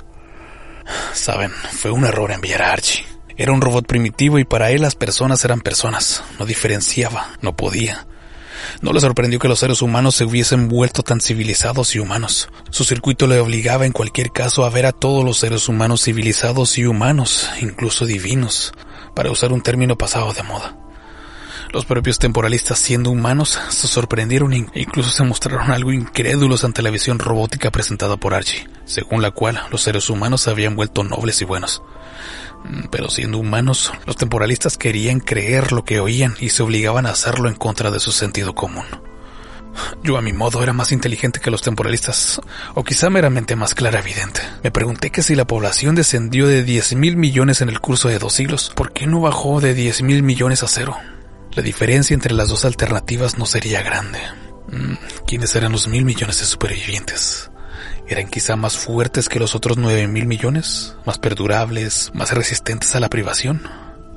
Saben, 1.13 1.51
fue 1.51 1.91
un 1.91 2.05
error 2.05 2.31
enviar 2.31 2.61
a 2.61 2.73
Archie. 2.73 3.05
Era 3.35 3.51
un 3.51 3.61
robot 3.61 3.87
primitivo 3.87 4.37
y 4.39 4.45
para 4.45 4.71
él 4.71 4.81
las 4.81 4.95
personas 4.95 5.43
eran 5.43 5.61
personas. 5.61 6.23
No 6.39 6.45
diferenciaba, 6.45 7.31
no 7.41 7.55
podía. 7.55 8.05
No 8.81 8.93
le 8.93 8.99
sorprendió 8.99 9.39
que 9.39 9.47
los 9.47 9.59
seres 9.59 9.81
humanos 9.81 10.15
se 10.15 10.25
hubiesen 10.25 10.67
vuelto 10.67 11.03
tan 11.03 11.21
civilizados 11.21 11.95
y 11.95 11.99
humanos. 11.99 12.49
Su 12.69 12.83
circuito 12.83 13.27
le 13.27 13.39
obligaba 13.39 13.85
en 13.85 13.91
cualquier 13.91 14.31
caso 14.31 14.65
a 14.65 14.69
ver 14.69 14.85
a 14.85 14.91
todos 14.91 15.23
los 15.23 15.37
seres 15.37 15.69
humanos 15.69 16.03
civilizados 16.03 16.77
y 16.77 16.85
humanos, 16.85 17.49
incluso 17.61 18.05
divinos, 18.05 18.73
para 19.15 19.31
usar 19.31 19.51
un 19.51 19.61
término 19.61 19.97
pasado 19.97 20.33
de 20.33 20.43
moda. 20.43 20.77
Los 21.71 21.85
propios 21.85 22.19
temporalistas, 22.19 22.79
siendo 22.79 23.09
humanos, 23.09 23.59
se 23.69 23.87
sorprendieron 23.87 24.53
e 24.53 24.67
incluso 24.75 25.09
se 25.09 25.23
mostraron 25.23 25.71
algo 25.71 25.91
incrédulos 25.91 26.63
ante 26.63 26.81
la 26.81 26.91
visión 26.91 27.19
robótica 27.19 27.71
presentada 27.71 28.17
por 28.17 28.33
Archie, 28.33 28.67
según 28.85 29.21
la 29.21 29.31
cual 29.31 29.59
los 29.71 29.81
seres 29.81 30.09
humanos 30.09 30.41
se 30.41 30.49
habían 30.49 30.75
vuelto 30.75 31.03
nobles 31.03 31.41
y 31.41 31.45
buenos. 31.45 31.81
Mm, 32.63 32.87
pero 32.91 33.09
siendo 33.09 33.37
humanos, 33.37 33.91
los 34.05 34.17
temporalistas 34.17 34.77
querían 34.77 35.19
creer 35.19 35.71
lo 35.71 35.83
que 35.83 35.99
oían 35.99 36.35
y 36.39 36.49
se 36.49 36.63
obligaban 36.63 37.05
a 37.05 37.11
hacerlo 37.11 37.49
en 37.49 37.55
contra 37.55 37.91
de 37.91 37.99
su 37.99 38.11
sentido 38.11 38.53
común. 38.53 38.85
Yo 40.03 40.17
a 40.17 40.21
mi 40.21 40.33
modo 40.33 40.61
era 40.61 40.73
más 40.73 40.91
inteligente 40.91 41.39
que 41.39 41.49
los 41.49 41.61
temporalistas, 41.61 42.39
o 42.75 42.83
quizá 42.83 43.09
meramente 43.09 43.55
más 43.55 43.73
clara 43.73 43.99
evidente. 43.99 44.41
Me 44.63 44.71
pregunté 44.71 45.09
que 45.09 45.23
si 45.23 45.35
la 45.35 45.47
población 45.47 45.95
descendió 45.95 46.47
de 46.47 46.63
10 46.63 46.95
mil 46.95 47.17
millones 47.17 47.61
en 47.61 47.69
el 47.69 47.79
curso 47.79 48.07
de 48.07 48.19
dos 48.19 48.33
siglos, 48.33 48.71
¿por 48.75 48.91
qué 48.91 49.07
no 49.07 49.21
bajó 49.21 49.61
de 49.61 49.73
10 49.73 50.03
mil 50.03 50.21
millones 50.21 50.61
a 50.61 50.67
cero? 50.67 50.95
La 51.55 51.63
diferencia 51.63 52.13
entre 52.13 52.33
las 52.33 52.49
dos 52.49 52.65
alternativas 52.65 53.37
no 53.37 53.45
sería 53.45 53.81
grande. 53.81 54.19
Mm, 54.71 54.95
¿Quiénes 55.27 55.55
eran 55.55 55.71
los 55.71 55.87
mil 55.87 56.05
millones 56.05 56.39
de 56.39 56.45
supervivientes? 56.45 57.49
eran 58.07 58.27
quizá 58.27 58.55
más 58.55 58.77
fuertes 58.77 59.29
que 59.29 59.39
los 59.39 59.55
otros 59.55 59.77
nueve 59.77 60.07
mil 60.07 60.25
millones, 60.25 60.95
más 61.05 61.17
perdurables, 61.17 62.11
más 62.13 62.31
resistentes 62.33 62.95
a 62.95 62.99
la 62.99 63.09
privación. 63.09 63.61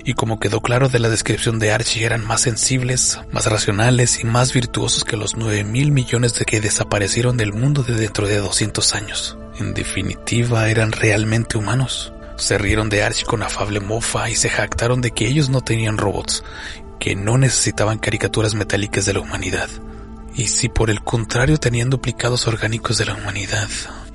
Y 0.05 0.15
como 0.15 0.39
quedó 0.39 0.61
claro 0.61 0.89
de 0.89 1.01
la 1.01 1.09
descripción 1.09 1.59
de 1.59 1.73
Archie, 1.73 2.05
eran 2.05 2.25
más 2.25 2.43
sensibles, 2.43 3.19
más 3.33 3.47
racionales 3.47 4.21
y 4.21 4.25
más 4.25 4.53
virtuosos 4.53 5.05
que 5.05 5.17
los 5.17 5.37
nueve 5.37 5.65
mil 5.65 5.91
millones 5.91 6.35
de 6.35 6.45
que 6.45 6.61
desaparecieron 6.61 7.37
del 7.37 7.53
mundo 7.53 7.83
de 7.83 7.95
dentro 7.95 8.29
de 8.29 8.39
200 8.39 8.95
años. 8.95 9.37
En 9.59 9.75
definitiva, 9.75 10.69
eran 10.69 10.93
realmente 10.93 11.59
humanos. 11.59 12.13
Se 12.37 12.59
rieron 12.59 12.89
de 12.89 13.03
Archie 13.03 13.25
con 13.25 13.43
afable 13.43 13.81
mofa 13.81 14.29
y 14.29 14.35
se 14.35 14.51
jactaron 14.51 15.01
de 15.01 15.11
que 15.11 15.27
ellos 15.27 15.49
no 15.49 15.63
tenían 15.63 15.99
robots, 15.99 16.45
que 16.99 17.17
no 17.17 17.39
necesitaban 17.39 17.99
caricaturas 17.99 18.55
metálicas 18.55 19.07
de 19.07 19.15
la 19.15 19.21
humanidad. 19.21 19.69
Y 20.35 20.49
si 20.49 20.69
por 20.69 20.91
el 20.91 21.03
contrario 21.03 21.57
tenían 21.57 21.89
duplicados 21.89 22.47
orgánicos 22.47 22.99
de 22.99 23.07
la 23.07 23.15
humanidad, 23.15 23.69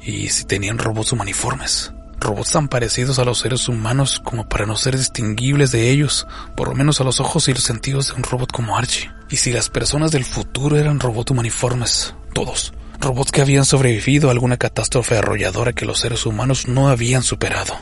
y 0.03 0.29
si 0.29 0.45
tenían 0.45 0.77
robots 0.77 1.11
humaniformes, 1.11 1.93
robots 2.19 2.51
tan 2.51 2.67
parecidos 2.67 3.17
a 3.17 3.25
los 3.25 3.39
seres 3.39 3.67
humanos 3.67 4.21
como 4.23 4.47
para 4.47 4.67
no 4.67 4.75
ser 4.75 4.97
distinguibles 4.97 5.71
de 5.71 5.89
ellos, 5.89 6.27
por 6.55 6.69
lo 6.69 6.75
menos 6.75 7.01
a 7.01 7.03
los 7.03 7.19
ojos 7.19 7.47
y 7.47 7.53
los 7.53 7.63
sentidos 7.63 8.09
de 8.09 8.13
un 8.13 8.23
robot 8.23 8.51
como 8.51 8.77
Archie. 8.77 9.11
Y 9.29 9.37
si 9.37 9.51
las 9.51 9.69
personas 9.69 10.11
del 10.11 10.25
futuro 10.25 10.77
eran 10.77 10.99
robots 10.99 11.31
humaniformes, 11.31 12.13
todos, 12.33 12.73
robots 12.99 13.31
que 13.31 13.41
habían 13.41 13.65
sobrevivido 13.65 14.29
a 14.29 14.31
alguna 14.31 14.57
catástrofe 14.57 15.17
arrolladora 15.17 15.73
que 15.73 15.85
los 15.85 15.99
seres 15.99 16.25
humanos 16.25 16.67
no 16.67 16.89
habían 16.89 17.23
superado. 17.23 17.73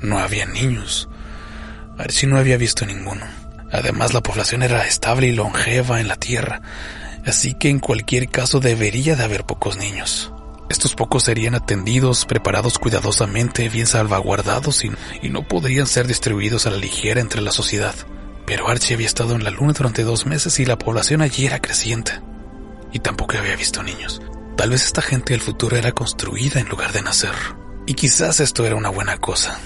No 0.00 0.18
había 0.18 0.46
niños. 0.46 1.08
Archie 1.98 2.28
no 2.28 2.38
había 2.38 2.56
visto 2.56 2.86
ninguno. 2.86 3.26
Además, 3.72 4.14
la 4.14 4.22
población 4.22 4.62
era 4.62 4.86
estable 4.86 5.26
y 5.26 5.32
longeva 5.32 6.00
en 6.00 6.08
la 6.08 6.16
Tierra, 6.16 6.62
así 7.26 7.54
que 7.54 7.68
en 7.68 7.80
cualquier 7.80 8.28
caso 8.30 8.60
debería 8.60 9.16
de 9.16 9.24
haber 9.24 9.44
pocos 9.44 9.76
niños. 9.76 10.32
Estos 10.70 10.94
pocos 10.94 11.24
serían 11.24 11.54
atendidos, 11.54 12.26
preparados 12.26 12.78
cuidadosamente, 12.78 13.68
bien 13.68 13.86
salvaguardados 13.86 14.84
y, 14.84 14.90
no 15.28 15.48
podrían 15.48 15.86
ser 15.86 16.06
distribuidos 16.06 16.66
a 16.66 16.70
la 16.70 16.76
ligera 16.76 17.20
entre 17.20 17.40
la 17.40 17.52
sociedad. 17.52 17.94
Pero 18.46 18.68
Archie 18.68 18.94
había 18.94 19.06
estado 19.06 19.34
en 19.34 19.44
la 19.44 19.50
luna 19.50 19.72
durante 19.72 20.04
dos 20.04 20.26
meses 20.26 20.58
y 20.60 20.66
la 20.66 20.78
población 20.78 21.22
allí 21.22 21.46
era 21.46 21.60
creciente. 21.60 22.12
Y 22.92 23.00
tampoco 23.00 23.36
había 23.36 23.56
visto 23.56 23.82
niños. 23.82 24.22
Tal 24.56 24.70
vez 24.70 24.84
esta 24.84 25.02
gente 25.02 25.32
del 25.32 25.40
futuro 25.40 25.76
era 25.76 25.92
construida 25.92 26.60
en 26.60 26.68
lugar 26.68 26.92
de 26.92 27.02
nacer. 27.02 27.34
Y 27.86 27.94
quizás 27.94 28.40
esto 28.40 28.66
era 28.66 28.76
una 28.76 28.90
buena 28.90 29.16
cosa. 29.18 29.58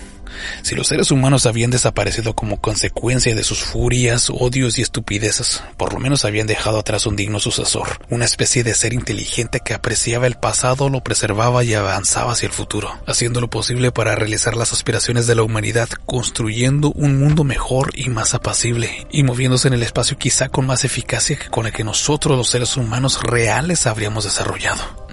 Si 0.63 0.75
los 0.75 0.89
seres 0.89 1.11
humanos 1.11 1.47
habían 1.47 1.71
desaparecido 1.71 2.35
como 2.35 2.61
consecuencia 2.61 3.35
de 3.35 3.45
sus 3.45 3.61
furias, 3.61 4.31
odios 4.31 4.79
y 4.79 4.83
estupideces, 4.83 5.63
por 5.77 5.93
lo 5.93 6.01
menos 6.01 6.25
habían 6.25 6.47
dejado 6.47 6.79
atrás 6.79 7.07
un 7.07 7.17
digno 7.17 7.41
sucesor, 7.41 7.99
una 8.11 8.25
especie 8.25 8.65
de 8.65 8.75
ser 8.75 8.93
inteligente 8.93 9.61
que 9.65 9.75
apreciaba 9.75 10.27
el 10.27 10.37
pasado, 10.37 10.89
lo 10.89 11.03
preservaba 11.03 11.65
y 11.65 11.75
avanzaba 11.75 12.33
hacia 12.33 12.47
el 12.47 12.53
futuro, 12.53 12.91
haciendo 13.07 13.41
lo 13.41 13.51
posible 13.51 13.93
para 13.93 14.15
realizar 14.15 14.57
las 14.57 14.73
aspiraciones 14.73 15.27
de 15.27 15.35
la 15.35 15.43
humanidad, 15.43 15.89
construyendo 16.07 16.93
un 16.93 17.19
mundo 17.19 17.45
mejor 17.45 17.93
y 17.95 18.09
más 18.09 18.35
apacible, 18.35 19.07
y 19.11 19.23
moviéndose 19.23 19.69
en 19.69 19.75
el 19.75 19.83
espacio 19.83 20.19
quizá 20.19 20.49
con 20.49 20.67
más 20.67 20.85
eficacia 20.85 21.39
que 21.39 21.51
con 21.51 21.67
el 21.67 21.73
que 21.73 21.85
nosotros 21.85 22.37
los 22.37 22.49
seres 22.49 22.77
humanos 22.77 23.23
reales 23.23 23.87
habríamos 23.87 24.25
desarrollado. 24.25 25.07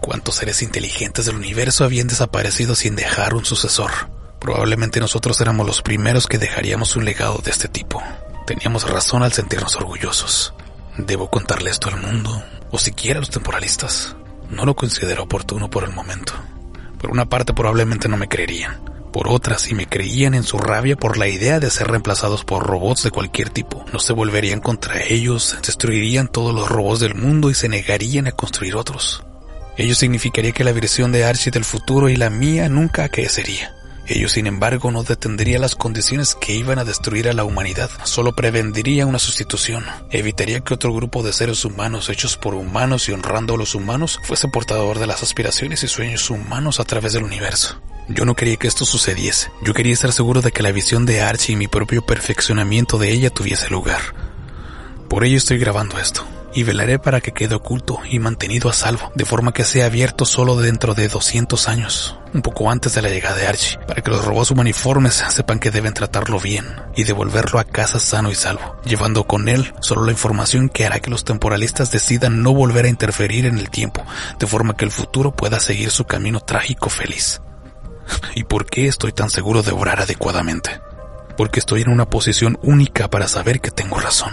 ¿Cuántos 0.00 0.36
seres 0.36 0.62
inteligentes 0.62 1.26
del 1.26 1.36
universo 1.36 1.84
habían 1.84 2.08
desaparecido 2.08 2.74
sin 2.74 2.96
dejar 2.96 3.34
un 3.34 3.44
sucesor? 3.44 3.90
Probablemente 4.42 4.98
nosotros 4.98 5.40
éramos 5.40 5.64
los 5.64 5.82
primeros 5.82 6.26
que 6.26 6.36
dejaríamos 6.36 6.96
un 6.96 7.04
legado 7.04 7.40
de 7.44 7.52
este 7.52 7.68
tipo. 7.68 8.02
Teníamos 8.44 8.90
razón 8.90 9.22
al 9.22 9.32
sentirnos 9.32 9.76
orgullosos. 9.76 10.52
¿Debo 10.98 11.30
contarle 11.30 11.70
esto 11.70 11.88
al 11.88 12.00
mundo? 12.00 12.42
¿O 12.72 12.78
siquiera 12.78 13.18
a 13.18 13.20
los 13.20 13.30
temporalistas? 13.30 14.16
No 14.50 14.64
lo 14.64 14.74
considero 14.74 15.22
oportuno 15.22 15.70
por 15.70 15.84
el 15.84 15.92
momento. 15.92 16.32
Por 16.98 17.12
una 17.12 17.26
parte 17.26 17.54
probablemente 17.54 18.08
no 18.08 18.16
me 18.16 18.26
creerían. 18.26 18.80
Por 19.12 19.28
otra, 19.28 19.58
si 19.58 19.76
me 19.76 19.86
creían 19.86 20.34
en 20.34 20.42
su 20.42 20.58
rabia 20.58 20.96
por 20.96 21.18
la 21.18 21.28
idea 21.28 21.60
de 21.60 21.70
ser 21.70 21.86
reemplazados 21.86 22.44
por 22.44 22.66
robots 22.66 23.04
de 23.04 23.12
cualquier 23.12 23.48
tipo, 23.48 23.84
no 23.92 24.00
se 24.00 24.12
volverían 24.12 24.58
contra 24.58 25.04
ellos, 25.04 25.56
destruirían 25.64 26.26
todos 26.26 26.52
los 26.52 26.68
robots 26.68 26.98
del 26.98 27.14
mundo 27.14 27.48
y 27.48 27.54
se 27.54 27.68
negarían 27.68 28.26
a 28.26 28.32
construir 28.32 28.74
otros. 28.74 29.22
Ello 29.76 29.94
significaría 29.94 30.50
que 30.50 30.64
la 30.64 30.72
versión 30.72 31.12
de 31.12 31.24
Archie 31.24 31.52
del 31.52 31.64
futuro 31.64 32.08
y 32.08 32.16
la 32.16 32.28
mía 32.28 32.68
nunca 32.68 33.04
aquecería 33.04 33.72
Ello, 34.06 34.28
sin 34.28 34.48
embargo, 34.48 34.90
no 34.90 35.04
detendría 35.04 35.60
las 35.60 35.76
condiciones 35.76 36.34
que 36.34 36.54
iban 36.54 36.78
a 36.80 36.84
destruir 36.84 37.28
a 37.28 37.32
la 37.32 37.44
humanidad, 37.44 37.88
solo 38.02 38.32
prevendría 38.32 39.06
una 39.06 39.20
sustitución, 39.20 39.84
evitaría 40.10 40.60
que 40.60 40.74
otro 40.74 40.92
grupo 40.92 41.22
de 41.22 41.32
seres 41.32 41.64
humanos 41.64 42.08
hechos 42.08 42.36
por 42.36 42.54
humanos 42.54 43.08
y 43.08 43.12
honrando 43.12 43.54
a 43.54 43.58
los 43.58 43.76
humanos 43.76 44.18
fuese 44.24 44.48
portador 44.48 44.98
de 44.98 45.06
las 45.06 45.22
aspiraciones 45.22 45.84
y 45.84 45.88
sueños 45.88 46.28
humanos 46.30 46.80
a 46.80 46.84
través 46.84 47.12
del 47.12 47.22
universo. 47.22 47.80
Yo 48.08 48.24
no 48.24 48.34
quería 48.34 48.56
que 48.56 48.66
esto 48.66 48.84
sucediese, 48.84 49.52
yo 49.62 49.72
quería 49.72 49.92
estar 49.92 50.12
seguro 50.12 50.42
de 50.42 50.50
que 50.50 50.64
la 50.64 50.72
visión 50.72 51.06
de 51.06 51.20
Archie 51.20 51.52
y 51.52 51.56
mi 51.56 51.68
propio 51.68 52.04
perfeccionamiento 52.04 52.98
de 52.98 53.12
ella 53.12 53.30
tuviese 53.30 53.70
lugar. 53.70 54.00
Por 55.08 55.24
ello 55.24 55.36
estoy 55.36 55.58
grabando 55.58 56.00
esto 56.00 56.26
y 56.54 56.62
velaré 56.64 56.98
para 56.98 57.20
que 57.20 57.32
quede 57.32 57.54
oculto 57.54 58.00
y 58.08 58.18
mantenido 58.18 58.68
a 58.68 58.72
salvo, 58.72 59.10
de 59.14 59.24
forma 59.24 59.52
que 59.52 59.64
sea 59.64 59.86
abierto 59.86 60.24
solo 60.24 60.56
dentro 60.56 60.94
de 60.94 61.08
200 61.08 61.68
años, 61.68 62.18
un 62.34 62.42
poco 62.42 62.70
antes 62.70 62.94
de 62.94 63.02
la 63.02 63.08
llegada 63.08 63.36
de 63.36 63.46
Archie, 63.46 63.78
para 63.86 64.02
que 64.02 64.10
los 64.10 64.24
robots 64.24 64.50
humaniformes 64.50 65.22
sepan 65.28 65.58
que 65.58 65.70
deben 65.70 65.94
tratarlo 65.94 66.40
bien 66.40 66.66
y 66.96 67.04
devolverlo 67.04 67.58
a 67.58 67.64
casa 67.64 67.98
sano 67.98 68.30
y 68.30 68.34
salvo, 68.34 68.76
llevando 68.84 69.24
con 69.24 69.48
él 69.48 69.72
solo 69.80 70.04
la 70.04 70.12
información 70.12 70.68
que 70.68 70.86
hará 70.86 71.00
que 71.00 71.10
los 71.10 71.24
temporalistas 71.24 71.90
decidan 71.90 72.42
no 72.42 72.52
volver 72.52 72.84
a 72.84 72.90
interferir 72.90 73.46
en 73.46 73.58
el 73.58 73.70
tiempo, 73.70 74.04
de 74.38 74.46
forma 74.46 74.76
que 74.76 74.84
el 74.84 74.90
futuro 74.90 75.32
pueda 75.32 75.60
seguir 75.60 75.90
su 75.90 76.04
camino 76.04 76.40
trágico 76.40 76.90
feliz. 76.90 77.40
¿Y 78.34 78.44
por 78.44 78.66
qué 78.66 78.86
estoy 78.86 79.12
tan 79.12 79.30
seguro 79.30 79.62
de 79.62 79.72
obrar 79.72 80.00
adecuadamente? 80.00 80.80
Porque 81.36 81.60
estoy 81.60 81.82
en 81.82 81.88
una 81.88 82.08
posición 82.08 82.58
única 82.62 83.08
para 83.08 83.28
saber 83.28 83.60
que 83.60 83.70
tengo 83.70 83.98
razón. 83.98 84.32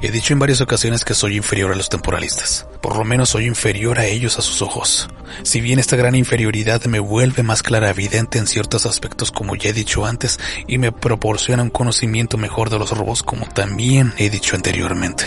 He 0.00 0.12
dicho 0.12 0.32
en 0.32 0.38
varias 0.38 0.60
ocasiones 0.60 1.04
que 1.04 1.12
soy 1.14 1.36
inferior 1.36 1.72
a 1.72 1.74
los 1.74 1.88
temporalistas. 1.88 2.68
Por 2.80 2.96
lo 2.96 3.04
menos 3.04 3.30
soy 3.30 3.46
inferior 3.46 3.98
a 3.98 4.06
ellos 4.06 4.38
a 4.38 4.42
sus 4.42 4.62
ojos. 4.62 5.08
Si 5.42 5.60
bien 5.60 5.80
esta 5.80 5.96
gran 5.96 6.14
inferioridad 6.14 6.84
me 6.84 7.00
vuelve 7.00 7.42
más 7.42 7.64
clara 7.64 7.90
evidente 7.90 8.38
en 8.38 8.46
ciertos 8.46 8.86
aspectos 8.86 9.32
como 9.32 9.56
ya 9.56 9.70
he 9.70 9.72
dicho 9.72 10.06
antes 10.06 10.38
y 10.68 10.78
me 10.78 10.92
proporciona 10.92 11.64
un 11.64 11.70
conocimiento 11.70 12.38
mejor 12.38 12.70
de 12.70 12.78
los 12.78 12.96
robots 12.96 13.24
como 13.24 13.46
también 13.48 14.14
he 14.18 14.30
dicho 14.30 14.54
anteriormente. 14.54 15.24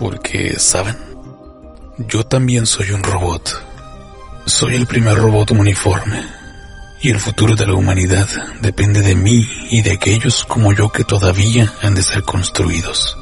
Porque, 0.00 0.58
¿saben? 0.58 0.96
Yo 1.98 2.24
también 2.24 2.64
soy 2.64 2.92
un 2.92 3.02
robot. 3.02 3.62
Soy 4.46 4.76
el 4.76 4.86
primer 4.86 5.18
robot 5.18 5.50
uniforme. 5.50 6.24
Y 7.02 7.10
el 7.10 7.20
futuro 7.20 7.54
de 7.54 7.66
la 7.66 7.74
humanidad 7.74 8.28
depende 8.62 9.02
de 9.02 9.14
mí 9.14 9.46
y 9.70 9.82
de 9.82 9.92
aquellos 9.92 10.44
como 10.44 10.72
yo 10.72 10.90
que 10.90 11.04
todavía 11.04 11.70
han 11.82 11.94
de 11.94 12.02
ser 12.02 12.22
construidos. 12.22 13.18